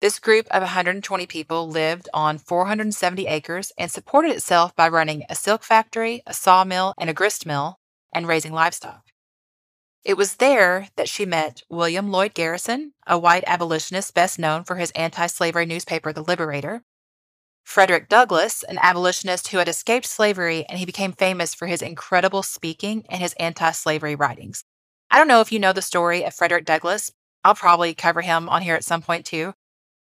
This 0.01 0.21
group 0.21 0.47
of 0.53 0.63
120 0.63 1.27
people 1.27 1.69
lived 1.69 2.09
on 2.15 2.39
470 2.39 3.27
acres 3.27 3.73
and 3.77 3.91
supported 3.91 4.31
itself 4.31 4.77
by 4.77 4.89
running 4.89 5.25
a 5.29 5.35
silk 5.35 5.65
factory, 5.65 6.23
a 6.25 6.33
sawmill, 6.33 6.95
and 6.99 7.11
a 7.11 7.15
grist 7.15 7.45
mill, 7.45 7.81
and 8.15 8.29
raising 8.29 8.53
livestock. 8.53 9.03
It 10.05 10.17
was 10.17 10.37
there 10.37 10.89
that 10.95 11.09
she 11.09 11.27
met 11.27 11.63
William 11.69 12.13
Lloyd 12.13 12.33
Garrison, 12.35 12.93
a 13.09 13.19
white 13.19 13.43
abolitionist 13.49 14.15
best 14.15 14.39
known 14.39 14.63
for 14.63 14.77
his 14.77 14.93
anti 14.93 15.27
slavery 15.27 15.67
newspaper, 15.67 16.13
The 16.13 16.23
Liberator, 16.23 16.85
Frederick 17.65 18.09
Douglass, 18.09 18.63
an 18.63 18.79
abolitionist 18.81 19.49
who 19.49 19.59
had 19.59 19.69
escaped 19.69 20.07
slavery 20.07 20.65
and 20.69 20.79
he 20.79 20.87
became 20.87 21.13
famous 21.13 21.57
for 21.57 21.67
his 21.67 21.83
incredible 21.83 22.45
speaking 22.45 23.05
and 23.11 23.21
his 23.21 23.35
anti 23.35 23.73
slavery 23.73 24.15
writings. 24.15 24.65
I 25.11 25.19
don't 25.19 25.29
know 25.29 25.41
if 25.41 25.51
you 25.51 25.59
know 25.59 25.73
the 25.73 25.83
story 25.83 26.23
of 26.23 26.35
Frederick 26.35 26.65
Douglass. 26.65 27.11
I'll 27.43 27.57
probably 27.57 27.95
cover 27.95 28.21
him 28.21 28.49
on 28.49 28.63
here 28.63 28.77
at 28.77 28.85
some 28.85 29.03
point 29.03 29.27
too. 29.27 29.55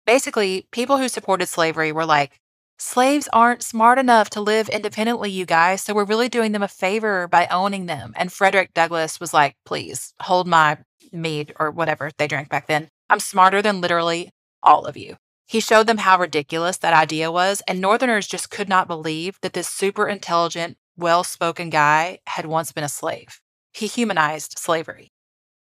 Basically, 0.07 0.69
people 0.71 0.99
who 0.99 1.09
supported 1.09 1.47
slavery 1.49 1.91
were 1.91 2.07
like, 2.07 2.39
slaves 2.79 3.29
aren't 3.33 3.65
smart 3.65 3.99
enough 3.99 4.31
to 4.31 4.41
live 4.41 4.69
independently, 4.69 5.31
you 5.31 5.45
guys, 5.45 5.83
so 5.83 5.95
we're 5.95 6.05
really 6.05 6.29
doing 6.29 6.53
them 6.53 6.63
a 6.63 6.69
favor 6.69 7.27
by 7.27 7.49
owning 7.49 7.87
them. 7.87 8.13
And 8.17 8.33
Frederick 8.33 8.73
Douglass 8.73 9.19
was 9.19 9.35
like, 9.35 9.57
please 9.65 10.15
hold 10.21 10.47
my 10.47 10.79
mead 11.13 11.53
or 11.59 11.73
whatever 11.73 12.13
they 12.19 12.29
drank 12.29 12.49
back 12.49 12.69
then. 12.69 12.89
I'm 13.11 13.19
smarter 13.19 13.61
than 13.61 13.81
literally 13.81 14.31
all 14.63 14.87
of 14.87 14.97
you. 14.97 15.17
He 15.49 15.59
showed 15.59 15.89
them 15.89 15.99
how 15.99 16.19
ridiculous 16.19 16.77
that 16.79 16.95
idea 16.95 17.33
was, 17.33 17.63
and 17.67 17.81
Northerners 17.81 18.29
just 18.29 18.51
could 18.51 18.69
not 18.69 18.89
believe 18.89 19.39
that 19.43 19.55
this 19.55 19.69
super 19.69 20.09
intelligent, 20.09 20.77
well 20.97 21.25
spoken 21.25 21.69
guy 21.69 22.19
had 22.27 22.47
once 22.47 22.71
been 22.71 22.85
a 22.85 22.89
slave. 22.89 23.41
He 23.73 23.87
humanized 23.89 24.59
slavery. 24.59 25.11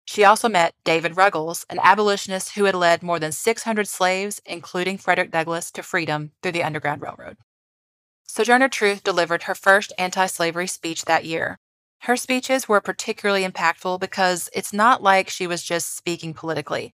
She 0.06 0.24
also 0.24 0.50
met 0.50 0.74
David 0.84 1.16
Ruggles, 1.16 1.66
an 1.70 1.80
abolitionist 1.82 2.56
who 2.56 2.66
had 2.66 2.76
led 2.76 3.04
more 3.04 3.20
than 3.20 3.32
600 3.32 3.88
slaves, 3.88 4.42
including 4.46 4.98
Frederick 4.98 5.32
Douglass, 5.32 5.72
to 5.72 5.84
freedom 5.84 6.32
through 6.42 6.54
the 6.54 6.64
Underground 6.64 7.02
Railroad. 7.02 7.38
Sojourner 8.28 8.70
Truth 8.70 9.04
delivered 9.04 9.44
her 9.44 9.56
first 9.56 9.94
anti 9.98 10.26
slavery 10.26 10.68
speech 10.68 11.06
that 11.06 11.26
year. 11.26 11.60
Her 12.04 12.18
speeches 12.18 12.68
were 12.68 12.82
particularly 12.82 13.48
impactful 13.48 14.00
because 14.00 14.50
it's 14.54 14.74
not 14.74 15.04
like 15.04 15.30
she 15.30 15.46
was 15.46 15.62
just 15.62 15.96
speaking 15.96 16.34
politically. 16.34 16.94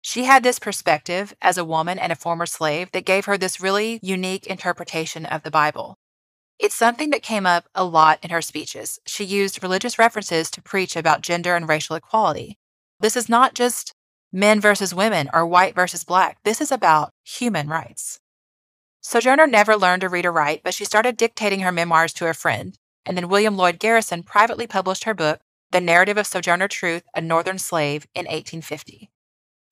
She 0.00 0.24
had 0.24 0.42
this 0.42 0.58
perspective 0.58 1.34
as 1.42 1.58
a 1.58 1.64
woman 1.64 1.98
and 1.98 2.10
a 2.10 2.16
former 2.16 2.46
slave 2.46 2.90
that 2.92 3.04
gave 3.04 3.26
her 3.26 3.36
this 3.36 3.60
really 3.60 4.00
unique 4.02 4.46
interpretation 4.46 5.26
of 5.26 5.42
the 5.42 5.50
Bible. 5.50 5.98
It's 6.62 6.76
something 6.76 7.10
that 7.10 7.24
came 7.24 7.44
up 7.44 7.68
a 7.74 7.84
lot 7.84 8.20
in 8.22 8.30
her 8.30 8.40
speeches. 8.40 9.00
She 9.04 9.24
used 9.24 9.64
religious 9.64 9.98
references 9.98 10.48
to 10.52 10.62
preach 10.62 10.94
about 10.94 11.20
gender 11.20 11.56
and 11.56 11.68
racial 11.68 11.96
equality. 11.96 12.56
This 13.00 13.16
is 13.16 13.28
not 13.28 13.54
just 13.54 13.94
men 14.32 14.60
versus 14.60 14.94
women 14.94 15.28
or 15.32 15.44
white 15.44 15.74
versus 15.74 16.04
black. 16.04 16.38
This 16.44 16.60
is 16.60 16.70
about 16.70 17.10
human 17.24 17.66
rights. 17.66 18.20
Sojourner 19.00 19.48
never 19.48 19.76
learned 19.76 20.02
to 20.02 20.08
read 20.08 20.24
or 20.24 20.30
write, 20.30 20.62
but 20.62 20.72
she 20.72 20.84
started 20.84 21.16
dictating 21.16 21.60
her 21.60 21.72
memoirs 21.72 22.12
to 22.12 22.28
a 22.28 22.32
friend, 22.32 22.78
and 23.04 23.16
then 23.16 23.28
William 23.28 23.56
Lloyd 23.56 23.80
Garrison 23.80 24.22
privately 24.22 24.68
published 24.68 25.02
her 25.02 25.14
book, 25.14 25.40
The 25.72 25.80
Narrative 25.80 26.16
of 26.16 26.28
Sojourner 26.28 26.68
Truth, 26.68 27.02
a 27.12 27.20
Northern 27.20 27.58
Slave, 27.58 28.06
in 28.14 28.26
1850. 28.26 29.10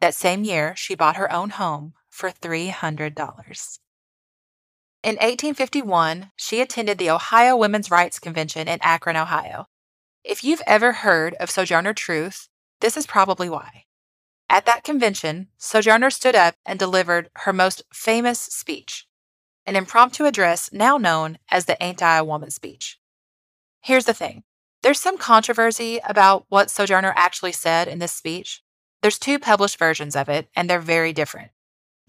That 0.00 0.16
same 0.16 0.42
year, 0.42 0.74
she 0.74 0.96
bought 0.96 1.14
her 1.14 1.32
own 1.32 1.50
home 1.50 1.94
for 2.08 2.32
$300. 2.32 3.78
In 5.02 5.14
1851, 5.14 6.30
she 6.36 6.60
attended 6.60 6.98
the 6.98 7.08
Ohio 7.08 7.56
Women's 7.56 7.90
Rights 7.90 8.18
Convention 8.18 8.68
in 8.68 8.78
Akron, 8.82 9.16
Ohio. 9.16 9.64
If 10.24 10.44
you've 10.44 10.60
ever 10.66 10.92
heard 10.92 11.32
of 11.40 11.50
Sojourner 11.50 11.94
Truth, 11.94 12.50
this 12.82 12.98
is 12.98 13.06
probably 13.06 13.48
why. 13.48 13.84
At 14.50 14.66
that 14.66 14.84
convention, 14.84 15.48
Sojourner 15.56 16.10
stood 16.10 16.34
up 16.34 16.56
and 16.66 16.78
delivered 16.78 17.30
her 17.36 17.52
most 17.54 17.82
famous 17.94 18.40
speech, 18.40 19.06
an 19.64 19.74
impromptu 19.74 20.26
address 20.26 20.70
now 20.70 20.98
known 20.98 21.38
as 21.50 21.64
the 21.64 21.82
Ain't 21.82 22.02
I 22.02 22.18
a 22.18 22.24
Woman 22.24 22.50
speech. 22.50 22.98
Here's 23.80 24.04
the 24.04 24.12
thing 24.12 24.44
there's 24.82 25.00
some 25.00 25.16
controversy 25.16 25.98
about 26.04 26.44
what 26.50 26.70
Sojourner 26.70 27.14
actually 27.16 27.52
said 27.52 27.88
in 27.88 28.00
this 28.00 28.12
speech. 28.12 28.62
There's 29.00 29.18
two 29.18 29.38
published 29.38 29.78
versions 29.78 30.14
of 30.14 30.28
it, 30.28 30.50
and 30.54 30.68
they're 30.68 30.78
very 30.78 31.14
different. 31.14 31.52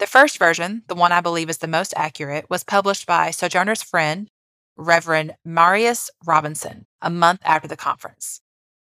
The 0.02 0.08
first 0.08 0.36
version, 0.36 0.82
the 0.88 0.96
one 0.96 1.12
I 1.12 1.20
believe 1.20 1.48
is 1.48 1.58
the 1.58 1.68
most 1.68 1.94
accurate, 1.96 2.50
was 2.50 2.64
published 2.64 3.06
by 3.06 3.30
Sojourner's 3.30 3.84
friend, 3.84 4.28
Reverend 4.76 5.36
Marius 5.44 6.10
Robinson, 6.26 6.86
a 7.00 7.08
month 7.08 7.38
after 7.44 7.68
the 7.68 7.76
conference. 7.76 8.40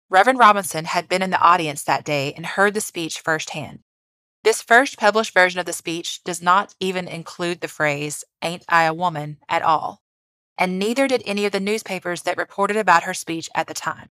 Reverend 0.10 0.40
Robinson 0.40 0.86
had 0.86 1.10
been 1.10 1.22
in 1.22 1.30
the 1.30 1.42
audience 1.42 1.84
that 1.84 2.06
day 2.06 2.32
and 2.32 2.46
heard 2.46 2.74
the 2.74 2.80
speech 2.80 3.20
firsthand. 3.20 3.80
This 4.46 4.62
first 4.62 4.98
published 4.98 5.34
version 5.34 5.60
of 5.60 5.66
the 5.66 5.74
speech 5.74 6.24
does 6.24 6.42
not 6.42 6.76
even 6.80 7.10
include 7.10 7.60
the 7.60 7.68
phrase, 7.68 8.24
Ain't 8.42 8.64
I 8.70 8.84
a 8.84 8.94
woman, 8.94 9.40
at 9.50 9.64
all. 9.64 10.00
And 10.58 10.80
neither 10.80 11.10
did 11.10 11.24
any 11.26 11.46
of 11.46 11.52
the 11.52 11.60
newspapers 11.60 12.22
that 12.22 12.38
reported 12.38 12.78
about 12.78 13.04
her 13.04 13.14
speech 13.14 13.50
at 13.54 13.68
the 13.68 13.74
time. 13.74 14.12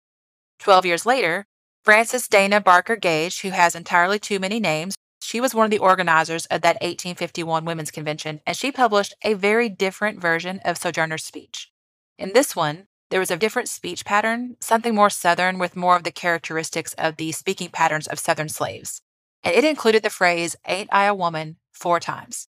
Twelve 0.58 0.86
years 0.86 1.04
later, 1.04 1.44
Frances 1.84 2.26
Dana 2.26 2.58
Barker 2.58 2.96
Gage, 2.96 3.42
who 3.42 3.50
has 3.50 3.74
entirely 3.74 4.18
too 4.18 4.40
many 4.40 4.58
names, 4.58 4.94
she 5.26 5.40
was 5.40 5.56
one 5.56 5.64
of 5.64 5.72
the 5.72 5.78
organizers 5.78 6.46
of 6.46 6.60
that 6.60 6.76
1851 6.76 7.64
Women's 7.64 7.90
Convention, 7.90 8.40
and 8.46 8.56
she 8.56 8.70
published 8.70 9.12
a 9.24 9.34
very 9.34 9.68
different 9.68 10.20
version 10.20 10.60
of 10.64 10.78
Sojourner's 10.78 11.24
speech. 11.24 11.72
In 12.16 12.32
this 12.32 12.54
one, 12.54 12.86
there 13.10 13.18
was 13.18 13.32
a 13.32 13.36
different 13.36 13.68
speech 13.68 14.04
pattern, 14.04 14.56
something 14.60 14.94
more 14.94 15.10
Southern 15.10 15.58
with 15.58 15.74
more 15.74 15.96
of 15.96 16.04
the 16.04 16.12
characteristics 16.12 16.92
of 16.92 17.16
the 17.16 17.32
speaking 17.32 17.70
patterns 17.70 18.06
of 18.06 18.20
Southern 18.20 18.48
slaves. 18.48 19.02
And 19.42 19.52
it 19.52 19.64
included 19.64 20.04
the 20.04 20.10
phrase, 20.10 20.54
Ain't 20.64 20.90
I 20.92 21.06
a 21.06 21.14
woman, 21.14 21.56
four 21.72 21.98
times. 21.98 22.46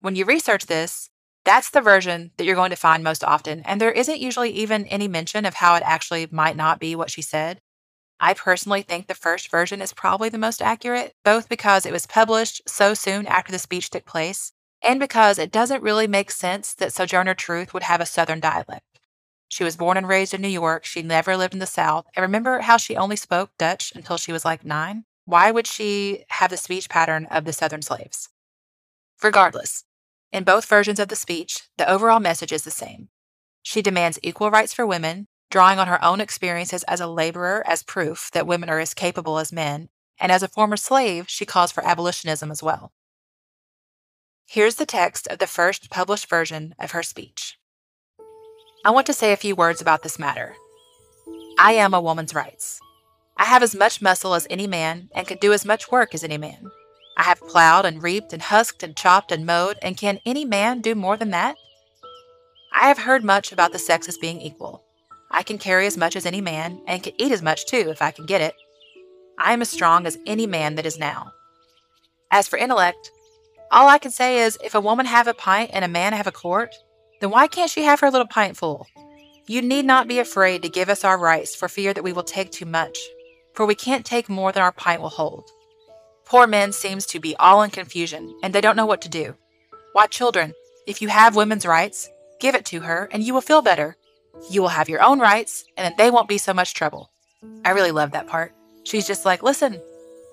When 0.00 0.16
you 0.16 0.24
research 0.24 0.66
this, 0.66 1.10
that's 1.44 1.70
the 1.70 1.80
version 1.80 2.32
that 2.36 2.44
you're 2.44 2.56
going 2.56 2.70
to 2.70 2.76
find 2.76 3.04
most 3.04 3.22
often, 3.22 3.60
and 3.60 3.80
there 3.80 3.92
isn't 3.92 4.18
usually 4.18 4.50
even 4.50 4.86
any 4.86 5.06
mention 5.06 5.46
of 5.46 5.54
how 5.54 5.76
it 5.76 5.84
actually 5.86 6.26
might 6.32 6.56
not 6.56 6.80
be 6.80 6.96
what 6.96 7.10
she 7.12 7.22
said. 7.22 7.60
I 8.20 8.34
personally 8.34 8.82
think 8.82 9.06
the 9.06 9.14
first 9.14 9.50
version 9.50 9.80
is 9.80 9.92
probably 9.92 10.28
the 10.28 10.38
most 10.38 10.60
accurate, 10.60 11.14
both 11.24 11.48
because 11.48 11.86
it 11.86 11.92
was 11.92 12.06
published 12.06 12.62
so 12.68 12.94
soon 12.94 13.26
after 13.26 13.52
the 13.52 13.58
speech 13.58 13.90
took 13.90 14.04
place, 14.04 14.52
and 14.82 14.98
because 14.98 15.38
it 15.38 15.52
doesn't 15.52 15.82
really 15.82 16.06
make 16.06 16.30
sense 16.30 16.74
that 16.74 16.92
Sojourner 16.92 17.34
Truth 17.34 17.72
would 17.72 17.84
have 17.84 18.00
a 18.00 18.06
Southern 18.06 18.40
dialect. 18.40 18.84
She 19.48 19.64
was 19.64 19.76
born 19.76 19.96
and 19.96 20.06
raised 20.06 20.34
in 20.34 20.42
New 20.42 20.48
York. 20.48 20.84
She 20.84 21.02
never 21.02 21.36
lived 21.36 21.54
in 21.54 21.60
the 21.60 21.66
South. 21.66 22.06
And 22.14 22.22
remember 22.22 22.60
how 22.60 22.76
she 22.76 22.96
only 22.96 23.16
spoke 23.16 23.50
Dutch 23.58 23.92
until 23.94 24.18
she 24.18 24.32
was 24.32 24.44
like 24.44 24.64
nine? 24.64 25.04
Why 25.24 25.50
would 25.50 25.66
she 25.66 26.24
have 26.28 26.50
the 26.50 26.56
speech 26.56 26.88
pattern 26.88 27.26
of 27.30 27.44
the 27.44 27.52
Southern 27.52 27.82
slaves? 27.82 28.28
Regardless, 29.22 29.84
in 30.32 30.44
both 30.44 30.66
versions 30.66 31.00
of 31.00 31.08
the 31.08 31.16
speech, 31.16 31.62
the 31.78 31.90
overall 31.90 32.20
message 32.20 32.52
is 32.52 32.62
the 32.62 32.70
same. 32.70 33.08
She 33.62 33.82
demands 33.82 34.18
equal 34.22 34.50
rights 34.50 34.74
for 34.74 34.86
women, 34.86 35.28
drawing 35.50 35.78
on 35.78 35.88
her 35.88 36.02
own 36.04 36.20
experiences 36.20 36.82
as 36.84 37.00
a 37.00 37.06
laborer 37.06 37.62
as 37.66 37.82
proof 37.82 38.30
that 38.32 38.46
women 38.46 38.68
are 38.68 38.80
as 38.80 38.94
capable 38.94 39.38
as 39.38 39.52
men, 39.52 39.88
and 40.20 40.30
as 40.30 40.42
a 40.42 40.48
former 40.48 40.76
slave, 40.76 41.26
she 41.28 41.46
calls 41.46 41.72
for 41.72 41.84
abolitionism 41.84 42.50
as 42.50 42.62
well. 42.62 42.92
Here's 44.46 44.76
the 44.76 44.86
text 44.86 45.26
of 45.28 45.38
the 45.38 45.46
first 45.46 45.90
published 45.90 46.28
version 46.28 46.74
of 46.78 46.92
her 46.92 47.02
speech. 47.02 47.58
I 48.84 48.90
want 48.90 49.06
to 49.06 49.12
say 49.12 49.32
a 49.32 49.36
few 49.36 49.54
words 49.54 49.80
about 49.80 50.02
this 50.02 50.18
matter. 50.18 50.54
I 51.58 51.72
am 51.72 51.92
a 51.92 52.00
woman's 52.00 52.34
rights. 52.34 52.80
I 53.36 53.44
have 53.44 53.62
as 53.62 53.74
much 53.74 54.00
muscle 54.00 54.34
as 54.34 54.46
any 54.48 54.66
man 54.66 55.10
and 55.14 55.26
can 55.26 55.38
do 55.38 55.52
as 55.52 55.64
much 55.64 55.90
work 55.90 56.14
as 56.14 56.24
any 56.24 56.38
man. 56.38 56.70
I 57.16 57.24
have 57.24 57.40
plowed 57.40 57.84
and 57.84 58.02
reaped 58.02 58.32
and 58.32 58.40
husked 58.40 58.82
and 58.82 58.96
chopped 58.96 59.32
and 59.32 59.44
mowed, 59.44 59.76
and 59.82 59.96
can 59.96 60.20
any 60.24 60.44
man 60.44 60.80
do 60.80 60.94
more 60.94 61.16
than 61.16 61.30
that? 61.30 61.56
I 62.72 62.88
have 62.88 62.98
heard 62.98 63.24
much 63.24 63.52
about 63.52 63.72
the 63.72 63.78
sexes 63.78 64.16
being 64.16 64.40
equal. 64.40 64.84
I 65.30 65.42
can 65.42 65.58
carry 65.58 65.86
as 65.86 65.96
much 65.96 66.16
as 66.16 66.26
any 66.26 66.40
man, 66.40 66.80
and 66.86 67.02
can 67.02 67.12
eat 67.18 67.32
as 67.32 67.42
much 67.42 67.66
too 67.66 67.88
if 67.90 68.02
I 68.02 68.10
can 68.10 68.26
get 68.26 68.40
it. 68.40 68.54
I 69.38 69.52
am 69.52 69.62
as 69.62 69.70
strong 69.70 70.06
as 70.06 70.18
any 70.26 70.46
man 70.46 70.74
that 70.76 70.86
is 70.86 70.98
now. 70.98 71.32
As 72.30 72.48
for 72.48 72.58
intellect, 72.58 73.10
all 73.70 73.88
I 73.88 73.98
can 73.98 74.10
say 74.10 74.38
is 74.38 74.58
if 74.64 74.74
a 74.74 74.80
woman 74.80 75.06
have 75.06 75.28
a 75.28 75.34
pint 75.34 75.70
and 75.72 75.84
a 75.84 75.88
man 75.88 76.12
have 76.12 76.26
a 76.26 76.32
quart, 76.32 76.74
then 77.20 77.30
why 77.30 77.46
can't 77.46 77.70
she 77.70 77.82
have 77.82 78.00
her 78.00 78.10
little 78.10 78.26
pint 78.26 78.56
full? 78.56 78.86
You 79.46 79.62
need 79.62 79.84
not 79.84 80.08
be 80.08 80.18
afraid 80.18 80.62
to 80.62 80.68
give 80.68 80.88
us 80.88 81.04
our 81.04 81.18
rights 81.18 81.54
for 81.54 81.68
fear 81.68 81.94
that 81.94 82.04
we 82.04 82.12
will 82.12 82.22
take 82.22 82.50
too 82.50 82.66
much. 82.66 82.98
for 83.58 83.66
we 83.66 83.74
can't 83.74 84.06
take 84.06 84.28
more 84.28 84.52
than 84.52 84.62
our 84.62 84.70
pint 84.70 85.02
will 85.02 85.08
hold. 85.08 85.50
Poor 86.24 86.46
men 86.46 86.70
seems 86.70 87.04
to 87.06 87.18
be 87.18 87.34
all 87.40 87.60
in 87.62 87.70
confusion, 87.70 88.32
and 88.40 88.54
they 88.54 88.60
don't 88.60 88.76
know 88.76 88.86
what 88.86 89.00
to 89.02 89.08
do. 89.08 89.34
Why, 89.94 90.06
children, 90.06 90.54
if 90.86 91.02
you 91.02 91.08
have 91.08 91.34
women's 91.34 91.66
rights, 91.66 92.08
give 92.38 92.54
it 92.54 92.64
to 92.66 92.78
her, 92.82 93.08
and 93.10 93.20
you 93.24 93.34
will 93.34 93.40
feel 93.40 93.60
better. 93.60 93.96
You 94.50 94.62
will 94.62 94.68
have 94.68 94.88
your 94.88 95.02
own 95.02 95.20
rights, 95.20 95.64
and 95.76 95.84
then 95.84 95.94
they 95.96 96.10
won't 96.10 96.28
be 96.28 96.38
so 96.38 96.54
much 96.54 96.74
trouble. 96.74 97.10
I 97.64 97.70
really 97.70 97.92
love 97.92 98.12
that 98.12 98.26
part. 98.26 98.54
She's 98.84 99.06
just 99.06 99.24
like, 99.24 99.42
listen, 99.42 99.80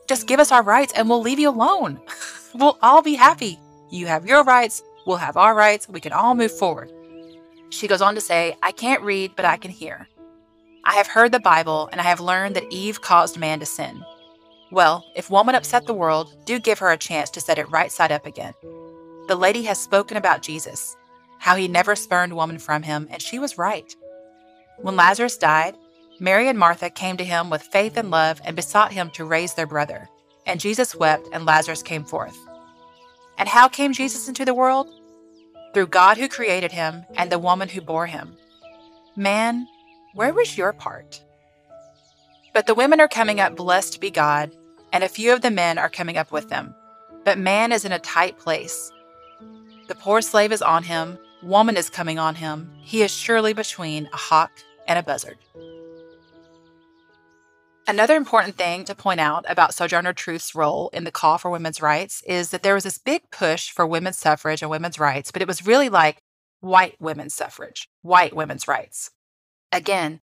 just 0.08 0.28
give 0.28 0.40
us 0.40 0.52
our 0.52 0.64
rights 0.64 0.94
and 0.96 1.10
we'll 1.10 1.22
leave 1.22 1.40
you 1.40 1.50
alone. 1.50 2.00
we'll 2.54 2.78
all 2.82 3.02
be 3.02 3.16
happy. 3.16 3.60
You 3.90 4.08
have 4.08 4.26
your 4.26 4.44
rights, 4.44 4.82
we'll 5.06 5.18
have 5.18 5.38
our 5.38 5.56
rights, 5.56 5.90
we 5.90 6.00
can 6.00 6.14
all 6.14 6.36
move 6.36 6.52
forward. 6.52 6.92
She 7.70 7.88
goes 7.88 8.02
on 8.02 8.16
to 8.16 8.22
say, 8.22 8.56
I 8.64 8.72
can't 8.72 9.02
read, 9.02 9.36
but 9.36 9.46
I 9.46 9.58
can 9.58 9.72
hear. 9.72 10.08
I 10.84 10.96
have 10.96 11.08
heard 11.08 11.32
the 11.32 11.40
Bible, 11.40 11.90
and 11.92 12.00
I 12.00 12.04
have 12.04 12.20
learned 12.20 12.56
that 12.56 12.72
Eve 12.72 13.02
caused 13.02 13.40
man 13.40 13.60
to 13.60 13.66
sin. 13.66 14.04
Well, 14.72 15.04
if 15.16 15.32
woman 15.32 15.56
upset 15.56 15.86
the 15.86 15.94
world, 15.94 16.36
do 16.46 16.60
give 16.60 16.80
her 16.80 16.92
a 16.92 16.98
chance 16.98 17.30
to 17.32 17.42
set 17.42 17.58
it 17.58 17.70
right 17.72 17.92
side 17.92 18.12
up 18.12 18.26
again. 18.26 18.54
The 19.28 19.36
lady 19.36 19.64
has 19.64 19.80
spoken 19.80 20.16
about 20.18 20.44
Jesus, 20.44 20.96
how 21.46 21.56
he 21.56 21.68
never 21.68 21.96
spurned 21.96 22.36
woman 22.36 22.58
from 22.58 22.82
him, 22.82 23.08
and 23.12 23.22
she 23.22 23.38
was 23.38 23.56
right. 23.56 23.96
When 24.78 24.96
Lazarus 24.96 25.38
died, 25.38 25.75
Mary 26.20 26.50
and 26.50 26.58
Martha 26.58 26.90
came 26.90 27.18
to 27.18 27.24
him 27.24 27.52
with 27.52 27.62
faith 27.62 27.98
and 27.98 28.10
love 28.10 28.42
and 28.44 28.56
besought 28.56 28.92
him 28.92 29.12
to 29.12 29.25
raise 29.25 29.54
their 29.54 29.68
brother. 29.68 30.10
And 30.48 30.60
Jesus 30.60 30.96
wept, 30.96 31.28
and 31.32 31.46
Lazarus 31.46 31.84
came 31.84 32.04
forth. 32.04 32.36
And 33.38 33.48
how 33.48 33.68
came 33.68 33.94
Jesus 33.94 34.28
into 34.28 34.44
the 34.44 34.56
world? 34.56 34.90
Through 35.75 35.86
God 35.86 36.18
who 36.18 36.28
created 36.28 36.72
him 36.72 37.06
and 37.16 37.32
the 37.32 37.38
woman 37.38 37.70
who 37.70 37.80
bore 37.80 38.08
him. 38.08 38.36
Man, 39.16 39.68
where 40.16 40.34
was 40.34 40.58
your 40.58 40.74
part? 40.74 41.24
But 42.56 42.66
the 42.66 42.74
women 42.74 43.00
are 43.00 43.08
coming 43.08 43.40
up 43.40 43.56
blessed 43.56 44.02
be 44.02 44.10
God, 44.10 44.50
and 44.92 45.04
a 45.04 45.08
few 45.08 45.32
of 45.32 45.42
the 45.42 45.52
men 45.52 45.78
are 45.78 45.90
coming 45.90 46.18
up 46.18 46.32
with 46.32 46.50
them. 46.50 46.74
But 47.24 47.38
man 47.38 47.72
is 47.72 47.86
in 47.86 47.92
a 47.92 48.00
tight 48.00 48.40
place. 48.40 48.92
The 49.88 49.94
poor 49.94 50.24
slave 50.24 50.52
is 50.52 50.64
on 50.64 50.82
him, 50.82 51.20
woman 51.46 51.78
is 51.78 51.90
coming 51.90 52.18
on 52.18 52.36
him. 52.36 52.72
He 52.82 53.04
is 53.04 53.12
surely 53.12 53.54
between 53.54 54.10
a 54.12 54.18
hawk 54.18 54.52
and 54.88 54.98
a 54.98 55.04
buzzard. 55.04 55.38
Another 57.88 58.16
important 58.16 58.56
thing 58.56 58.84
to 58.86 58.96
point 58.96 59.20
out 59.20 59.46
about 59.48 59.75
Sojourner 59.75 60.14
Truth's 60.14 60.56
role 60.56 60.90
in 60.92 61.04
the 61.04 61.12
call 61.12 61.38
for 61.38 61.52
women's 61.52 61.84
rights 61.84 62.24
is 62.25 62.50
that 62.50 62.64
there 62.64 62.74
was 62.74 62.84
this 62.84 62.98
big 62.98 63.30
push 63.30 63.70
for 63.70 63.86
women's 63.86 64.18
suffrage 64.18 64.64
and 64.64 64.72
women's 64.72 64.98
rights, 64.98 65.32
but 65.32 65.44
it 65.44 65.48
was 65.48 65.68
really 65.68 65.88
like 65.88 66.18
white 66.62 66.96
women's 67.00 67.36
suffrage, 67.36 67.88
white 68.02 68.36
women's 68.36 68.68
rights. 68.68 69.12
Again, 69.72 70.22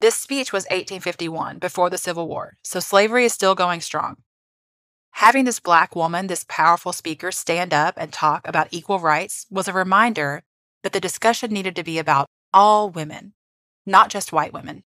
this 0.00 0.14
speech 0.14 0.52
was 0.52 0.64
1851, 0.66 1.58
before 1.58 1.90
the 1.90 1.98
Civil 1.98 2.28
War, 2.28 2.56
so 2.62 2.78
slavery 2.78 3.24
is 3.24 3.32
still 3.32 3.56
going 3.56 3.80
strong. 3.80 4.18
Having 5.16 5.44
this 5.44 5.60
black 5.60 5.96
woman, 5.96 6.28
this 6.28 6.44
powerful 6.48 6.92
speaker, 6.92 7.32
stand 7.32 7.74
up 7.74 7.94
and 7.96 8.12
talk 8.12 8.46
about 8.46 8.68
equal 8.70 9.00
rights 9.00 9.46
was 9.50 9.66
a 9.66 9.72
reminder 9.72 10.44
that 10.82 10.92
the 10.92 11.00
discussion 11.00 11.52
needed 11.52 11.76
to 11.76 11.84
be 11.84 11.98
about 11.98 12.26
all 12.52 12.90
women, 12.90 13.34
not 13.86 14.10
just 14.10 14.32
white 14.32 14.52
women. 14.52 14.84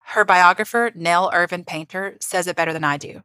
Her 0.00 0.24
biographer, 0.24 0.90
Nell 0.94 1.30
Irvin 1.32 1.64
Painter, 1.64 2.16
says 2.20 2.46
it 2.46 2.56
better 2.56 2.72
than 2.72 2.84
I 2.84 2.96
do. 2.96 3.22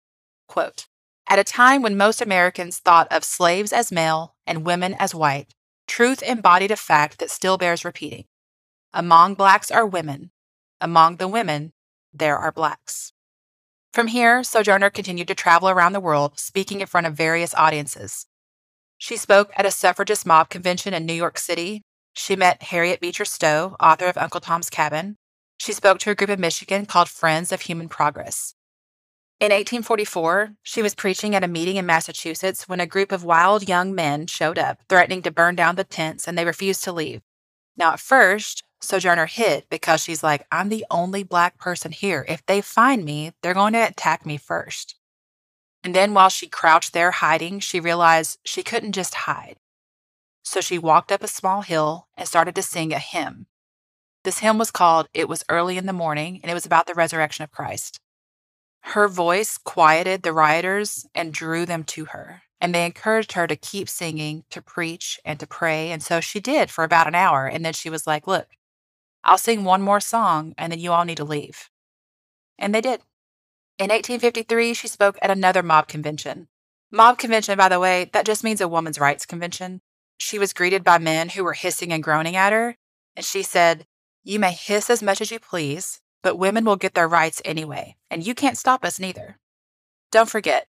Quote, 0.47 0.87
At 1.29 1.39
a 1.39 1.43
time 1.43 1.81
when 1.81 1.95
most 1.95 2.21
Americans 2.21 2.79
thought 2.79 3.11
of 3.11 3.23
slaves 3.23 3.71
as 3.71 3.91
male 3.91 4.35
and 4.45 4.65
women 4.65 4.95
as 4.99 5.15
white, 5.15 5.53
truth 5.87 6.21
embodied 6.21 6.71
a 6.71 6.75
fact 6.75 7.19
that 7.19 7.31
still 7.31 7.57
bears 7.57 7.85
repeating. 7.85 8.25
Among 8.93 9.33
blacks 9.33 9.71
are 9.71 9.85
women. 9.85 10.31
Among 10.81 11.15
the 11.15 11.27
women, 11.27 11.71
there 12.13 12.37
are 12.37 12.51
blacks. 12.51 13.13
From 13.93 14.07
here, 14.07 14.43
Sojourner 14.43 14.89
continued 14.89 15.27
to 15.27 15.35
travel 15.35 15.69
around 15.69 15.93
the 15.93 15.99
world, 15.99 16.39
speaking 16.39 16.81
in 16.81 16.87
front 16.87 17.07
of 17.07 17.13
various 17.13 17.53
audiences. 17.55 18.25
She 18.97 19.17
spoke 19.17 19.51
at 19.55 19.65
a 19.65 19.71
suffragist 19.71 20.25
mob 20.25 20.49
convention 20.49 20.93
in 20.93 21.05
New 21.05 21.13
York 21.13 21.37
City. 21.37 21.83
She 22.13 22.35
met 22.35 22.63
Harriet 22.63 22.99
Beecher 23.01 23.25
Stowe, 23.25 23.75
author 23.79 24.05
of 24.05 24.17
Uncle 24.17 24.39
Tom's 24.39 24.69
Cabin. 24.69 25.17
She 25.57 25.73
spoke 25.73 25.99
to 25.99 26.11
a 26.11 26.15
group 26.15 26.29
in 26.29 26.39
Michigan 26.39 26.85
called 26.85 27.09
Friends 27.09 27.51
of 27.51 27.61
Human 27.61 27.89
Progress. 27.89 28.53
In 29.39 29.51
1844, 29.51 30.53
she 30.61 30.81
was 30.81 30.95
preaching 30.95 31.35
at 31.35 31.43
a 31.43 31.47
meeting 31.47 31.75
in 31.75 31.85
Massachusetts 31.85 32.69
when 32.69 32.79
a 32.79 32.85
group 32.85 33.11
of 33.11 33.23
wild 33.23 33.67
young 33.67 33.93
men 33.93 34.27
showed 34.27 34.57
up, 34.57 34.79
threatening 34.87 35.21
to 35.23 35.31
burn 35.31 35.55
down 35.55 35.75
the 35.75 35.83
tents, 35.83 36.27
and 36.27 36.37
they 36.37 36.45
refused 36.45 36.83
to 36.83 36.93
leave. 36.93 37.21
Now, 37.75 37.93
at 37.93 37.99
first, 37.99 38.63
Sojourner 38.79 39.25
hid 39.25 39.65
because 39.69 40.03
she's 40.03 40.23
like, 40.23 40.45
I'm 40.51 40.69
the 40.69 40.85
only 40.91 41.23
black 41.23 41.57
person 41.57 41.91
here. 41.91 42.25
If 42.29 42.45
they 42.45 42.61
find 42.61 43.03
me, 43.03 43.33
they're 43.41 43.53
going 43.53 43.73
to 43.73 43.87
attack 43.87 44.25
me 44.25 44.37
first. 44.37 44.95
And 45.83 45.95
then 45.95 46.13
while 46.13 46.29
she 46.29 46.47
crouched 46.47 46.93
there 46.93 47.11
hiding, 47.11 47.59
she 47.59 47.79
realized 47.79 48.39
she 48.45 48.63
couldn't 48.63 48.93
just 48.93 49.13
hide. 49.13 49.57
So 50.43 50.61
she 50.61 50.77
walked 50.77 51.11
up 51.11 51.23
a 51.23 51.27
small 51.27 51.61
hill 51.61 52.07
and 52.15 52.27
started 52.27 52.53
to 52.55 52.61
sing 52.61 52.93
a 52.93 52.99
hymn. 52.99 53.47
This 54.23 54.39
hymn 54.39 54.57
was 54.57 54.71
called 54.71 55.07
It 55.13 55.27
Was 55.27 55.43
Early 55.49 55.77
in 55.77 55.85
the 55.85 55.93
Morning, 55.93 56.39
and 56.41 56.51
it 56.51 56.53
was 56.53 56.65
about 56.65 56.85
the 56.85 56.93
resurrection 56.93 57.43
of 57.43 57.51
Christ. 57.51 57.99
Her 58.81 59.07
voice 59.07 59.57
quieted 59.57 60.23
the 60.23 60.33
rioters 60.33 61.05
and 61.15 61.33
drew 61.33 61.65
them 61.65 61.83
to 61.85 62.05
her, 62.05 62.43
and 62.59 62.75
they 62.75 62.85
encouraged 62.85 63.33
her 63.33 63.47
to 63.47 63.55
keep 63.55 63.87
singing, 63.89 64.43
to 64.49 64.61
preach, 64.61 65.19
and 65.25 65.39
to 65.39 65.47
pray. 65.47 65.91
And 65.91 66.03
so 66.03 66.19
she 66.19 66.39
did 66.39 66.69
for 66.69 66.83
about 66.83 67.07
an 67.07 67.15
hour. 67.15 67.47
And 67.47 67.65
then 67.65 67.73
she 67.73 67.89
was 67.89 68.05
like, 68.05 68.27
Look, 68.27 68.47
I'll 69.23 69.37
sing 69.37 69.63
one 69.63 69.81
more 69.81 70.01
song, 70.01 70.53
and 70.57 70.71
then 70.71 70.79
you 70.79 70.91
all 70.91 71.05
need 71.05 71.17
to 71.17 71.23
leave. 71.23 71.69
And 72.57 72.75
they 72.75 72.81
did. 72.81 73.01
In 73.79 73.89
1853, 73.89 74.73
she 74.73 74.87
spoke 74.87 75.17
at 75.21 75.31
another 75.31 75.63
mob 75.63 75.87
convention. 75.87 76.47
Mob 76.91 77.17
convention, 77.17 77.57
by 77.57 77.69
the 77.69 77.79
way, 77.79 78.09
that 78.13 78.25
just 78.25 78.43
means 78.43 78.61
a 78.61 78.67
woman's 78.67 78.99
rights 78.99 79.25
convention. 79.25 79.81
She 80.23 80.39
was 80.39 80.53
greeted 80.53 80.85
by 80.85 80.99
men 80.99 81.27
who 81.27 81.43
were 81.43 81.51
hissing 81.51 81.91
and 81.91 82.01
groaning 82.01 82.37
at 82.37 82.53
her, 82.53 82.77
and 83.13 83.25
she 83.25 83.43
said, 83.43 83.85
you 84.23 84.39
may 84.39 84.53
hiss 84.53 84.89
as 84.89 85.03
much 85.03 85.19
as 85.19 85.31
you 85.31 85.37
please, 85.37 85.99
but 86.21 86.37
women 86.37 86.63
will 86.63 86.77
get 86.77 86.93
their 86.93 87.09
rights 87.09 87.41
anyway, 87.43 87.97
and 88.09 88.25
you 88.25 88.33
can't 88.33 88.57
stop 88.57 88.85
us 88.85 89.01
neither. 89.01 89.37
Don't 90.13 90.29
forget, 90.29 90.67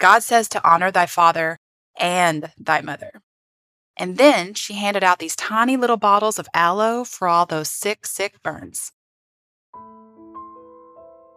God 0.00 0.24
says 0.24 0.48
to 0.48 0.68
honor 0.68 0.90
thy 0.90 1.06
father 1.06 1.60
and 1.96 2.50
thy 2.58 2.80
mother. 2.80 3.22
And 3.96 4.16
then 4.16 4.52
she 4.52 4.74
handed 4.74 5.04
out 5.04 5.20
these 5.20 5.36
tiny 5.36 5.76
little 5.76 5.96
bottles 5.96 6.40
of 6.40 6.48
aloe 6.52 7.04
for 7.04 7.28
all 7.28 7.46
those 7.46 7.70
sick, 7.70 8.04
sick 8.04 8.42
burns. 8.42 8.90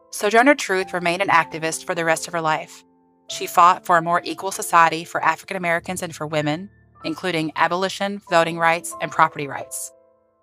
Sojourner 0.09 0.55
Truth 0.55 0.93
remained 0.93 1.21
an 1.21 1.27
activist 1.27 1.85
for 1.85 1.93
the 1.93 2.05
rest 2.05 2.25
of 2.25 2.33
her 2.33 2.41
life. 2.41 2.83
She 3.29 3.45
fought 3.45 3.85
for 3.85 3.97
a 3.97 4.01
more 4.01 4.21
equal 4.23 4.51
society 4.51 5.03
for 5.05 5.23
African 5.23 5.57
Americans 5.57 6.01
and 6.01 6.15
for 6.15 6.25
women, 6.25 6.71
including 7.05 7.51
abolition, 7.55 8.21
voting 8.29 8.57
rights, 8.57 8.95
and 9.01 9.11
property 9.11 9.47
rights. 9.47 9.91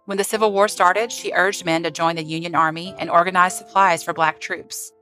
When 0.07 0.19
the 0.19 0.25
Civil 0.25 0.53
War 0.53 0.69
started, 0.69 1.13
she 1.13 1.33
urged 1.33 1.65
men 1.65 1.83
to 1.85 1.91
join 1.91 2.17
the 2.17 2.25
Union 2.25 2.55
Army 2.55 2.95
and 2.99 3.09
organize 3.09 3.57
supplies 3.57 4.03
for 4.03 4.13
black 4.13 4.41
troops. 4.41 4.93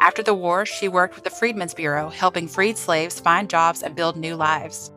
After 0.00 0.22
the 0.22 0.34
war, 0.34 0.66
she 0.66 0.88
worked 0.88 1.14
with 1.14 1.24
the 1.24 1.30
Freedmen's 1.30 1.74
Bureau, 1.74 2.08
helping 2.08 2.46
freed 2.46 2.76
slaves 2.76 3.20
find 3.20 3.50
jobs 3.50 3.82
and 3.82 3.96
build 3.96 4.16
new 4.16 4.36
lives. 4.36 4.92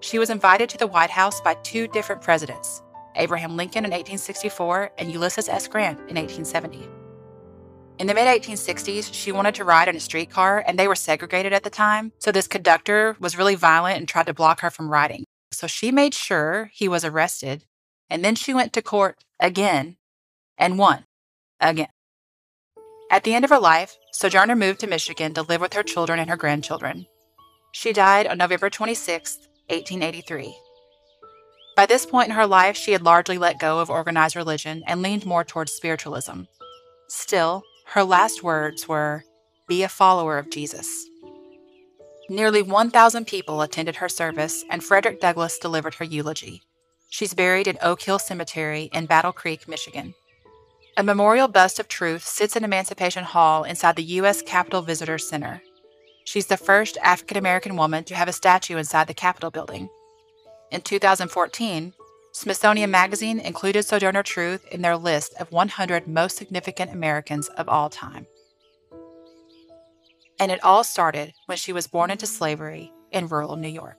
She 0.00 0.18
was 0.18 0.30
invited 0.30 0.68
to 0.70 0.78
the 0.78 0.86
White 0.86 1.10
House 1.10 1.40
by 1.40 1.54
two 1.54 1.88
different 1.88 2.22
presidents 2.22 2.82
Abraham 3.16 3.56
Lincoln 3.56 3.84
in 3.84 3.90
1864 3.90 4.92
and 4.98 5.12
Ulysses 5.12 5.48
S. 5.48 5.66
Grant 5.66 5.98
in 6.08 6.16
1870. 6.16 6.97
In 7.98 8.06
the 8.06 8.14
mid 8.14 8.26
1860s, 8.42 9.12
she 9.12 9.32
wanted 9.32 9.54
to 9.56 9.64
ride 9.64 9.88
in 9.88 9.96
a 9.96 10.00
streetcar, 10.00 10.62
and 10.66 10.78
they 10.78 10.86
were 10.86 10.94
segregated 10.94 11.52
at 11.52 11.64
the 11.64 11.70
time, 11.70 12.12
so 12.18 12.30
this 12.30 12.46
conductor 12.46 13.16
was 13.18 13.36
really 13.36 13.56
violent 13.56 13.98
and 13.98 14.08
tried 14.08 14.26
to 14.26 14.34
block 14.34 14.60
her 14.60 14.70
from 14.70 14.88
riding. 14.88 15.24
So 15.52 15.66
she 15.66 15.90
made 15.90 16.14
sure 16.14 16.70
he 16.72 16.88
was 16.88 17.04
arrested 17.04 17.64
and 18.10 18.24
then 18.24 18.34
she 18.34 18.54
went 18.54 18.72
to 18.72 18.82
court 18.82 19.24
again 19.40 19.96
and 20.56 20.78
won 20.78 21.04
again. 21.60 21.88
At 23.10 23.24
the 23.24 23.34
end 23.34 23.44
of 23.44 23.50
her 23.50 23.58
life, 23.58 23.96
Sojourner 24.12 24.56
moved 24.56 24.80
to 24.80 24.86
Michigan 24.86 25.34
to 25.34 25.42
live 25.42 25.60
with 25.60 25.72
her 25.72 25.82
children 25.82 26.18
and 26.18 26.28
her 26.28 26.36
grandchildren. 26.36 27.06
She 27.72 27.92
died 27.92 28.26
on 28.26 28.38
November 28.38 28.70
26, 28.70 29.48
1883. 29.68 30.54
By 31.76 31.86
this 31.86 32.06
point 32.06 32.28
in 32.28 32.34
her 32.34 32.46
life, 32.46 32.76
she 32.76 32.92
had 32.92 33.02
largely 33.02 33.38
let 33.38 33.60
go 33.60 33.78
of 33.78 33.88
organized 33.88 34.36
religion 34.36 34.82
and 34.86 35.00
leaned 35.00 35.24
more 35.24 35.44
towards 35.44 35.72
spiritualism. 35.72 36.42
Still, 37.08 37.62
her 37.92 38.04
last 38.04 38.42
words 38.42 38.86
were, 38.86 39.24
Be 39.66 39.82
a 39.82 39.88
follower 39.88 40.36
of 40.36 40.50
Jesus. 40.50 41.08
Nearly 42.28 42.60
1,000 42.60 43.26
people 43.26 43.62
attended 43.62 43.96
her 43.96 44.10
service, 44.10 44.62
and 44.68 44.84
Frederick 44.84 45.20
Douglass 45.20 45.58
delivered 45.58 45.94
her 45.94 46.04
eulogy. 46.04 46.62
She's 47.08 47.32
buried 47.32 47.66
in 47.66 47.78
Oak 47.80 48.02
Hill 48.02 48.18
Cemetery 48.18 48.90
in 48.92 49.06
Battle 49.06 49.32
Creek, 49.32 49.66
Michigan. 49.66 50.12
A 50.98 51.02
memorial 51.02 51.48
bust 51.48 51.80
of 51.80 51.88
Truth 51.88 52.24
sits 52.24 52.56
in 52.56 52.64
Emancipation 52.64 53.24
Hall 53.24 53.64
inside 53.64 53.96
the 53.96 54.02
U.S. 54.02 54.42
Capitol 54.42 54.82
Visitor 54.82 55.16
Center. 55.16 55.62
She's 56.24 56.48
the 56.48 56.58
first 56.58 56.98
African 57.02 57.38
American 57.38 57.76
woman 57.76 58.04
to 58.04 58.14
have 58.14 58.28
a 58.28 58.32
statue 58.32 58.76
inside 58.76 59.06
the 59.06 59.14
Capitol 59.14 59.50
building. 59.50 59.88
In 60.70 60.82
2014, 60.82 61.94
Smithsonian 62.32 62.90
Magazine 62.90 63.40
included 63.40 63.84
Sojourner 63.84 64.22
Truth 64.22 64.66
in 64.70 64.82
their 64.82 64.96
list 64.96 65.34
of 65.40 65.50
100 65.50 66.06
most 66.06 66.36
significant 66.36 66.92
Americans 66.92 67.48
of 67.48 67.68
all 67.68 67.88
time. 67.88 68.26
And 70.38 70.52
it 70.52 70.62
all 70.62 70.84
started 70.84 71.32
when 71.46 71.58
she 71.58 71.72
was 71.72 71.86
born 71.86 72.10
into 72.10 72.26
slavery 72.26 72.92
in 73.10 73.28
rural 73.28 73.56
New 73.56 73.68
York. 73.68 73.96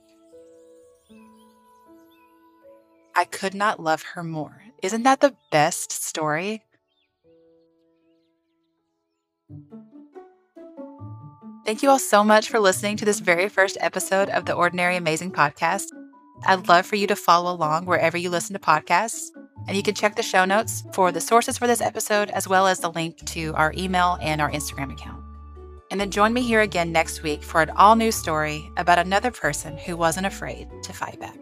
I 3.14 3.24
could 3.24 3.54
not 3.54 3.80
love 3.80 4.02
her 4.14 4.22
more. 4.22 4.62
Isn't 4.82 5.02
that 5.02 5.20
the 5.20 5.34
best 5.50 5.92
story? 5.92 6.62
Thank 11.66 11.82
you 11.82 11.90
all 11.90 11.98
so 11.98 12.24
much 12.24 12.48
for 12.48 12.58
listening 12.58 12.96
to 12.96 13.04
this 13.04 13.20
very 13.20 13.48
first 13.48 13.76
episode 13.80 14.30
of 14.30 14.46
the 14.46 14.54
Ordinary 14.54 14.96
Amazing 14.96 15.32
podcast. 15.32 15.86
I'd 16.44 16.68
love 16.68 16.86
for 16.86 16.96
you 16.96 17.06
to 17.06 17.16
follow 17.16 17.54
along 17.54 17.86
wherever 17.86 18.16
you 18.16 18.30
listen 18.30 18.54
to 18.54 18.58
podcasts. 18.60 19.28
And 19.68 19.76
you 19.76 19.82
can 19.82 19.94
check 19.94 20.16
the 20.16 20.22
show 20.22 20.44
notes 20.44 20.84
for 20.94 21.12
the 21.12 21.20
sources 21.20 21.58
for 21.58 21.66
this 21.66 21.80
episode, 21.80 22.30
as 22.30 22.48
well 22.48 22.66
as 22.66 22.80
the 22.80 22.90
link 22.90 23.24
to 23.26 23.52
our 23.54 23.74
email 23.76 24.18
and 24.20 24.40
our 24.40 24.50
Instagram 24.50 24.92
account. 24.92 25.22
And 25.90 26.00
then 26.00 26.10
join 26.10 26.32
me 26.32 26.42
here 26.42 26.60
again 26.60 26.92
next 26.92 27.22
week 27.22 27.42
for 27.42 27.60
an 27.60 27.70
all 27.70 27.96
new 27.96 28.12
story 28.12 28.70
about 28.76 28.98
another 28.98 29.30
person 29.30 29.76
who 29.76 29.96
wasn't 29.96 30.26
afraid 30.26 30.68
to 30.84 30.92
fight 30.92 31.18
back. 31.20 31.36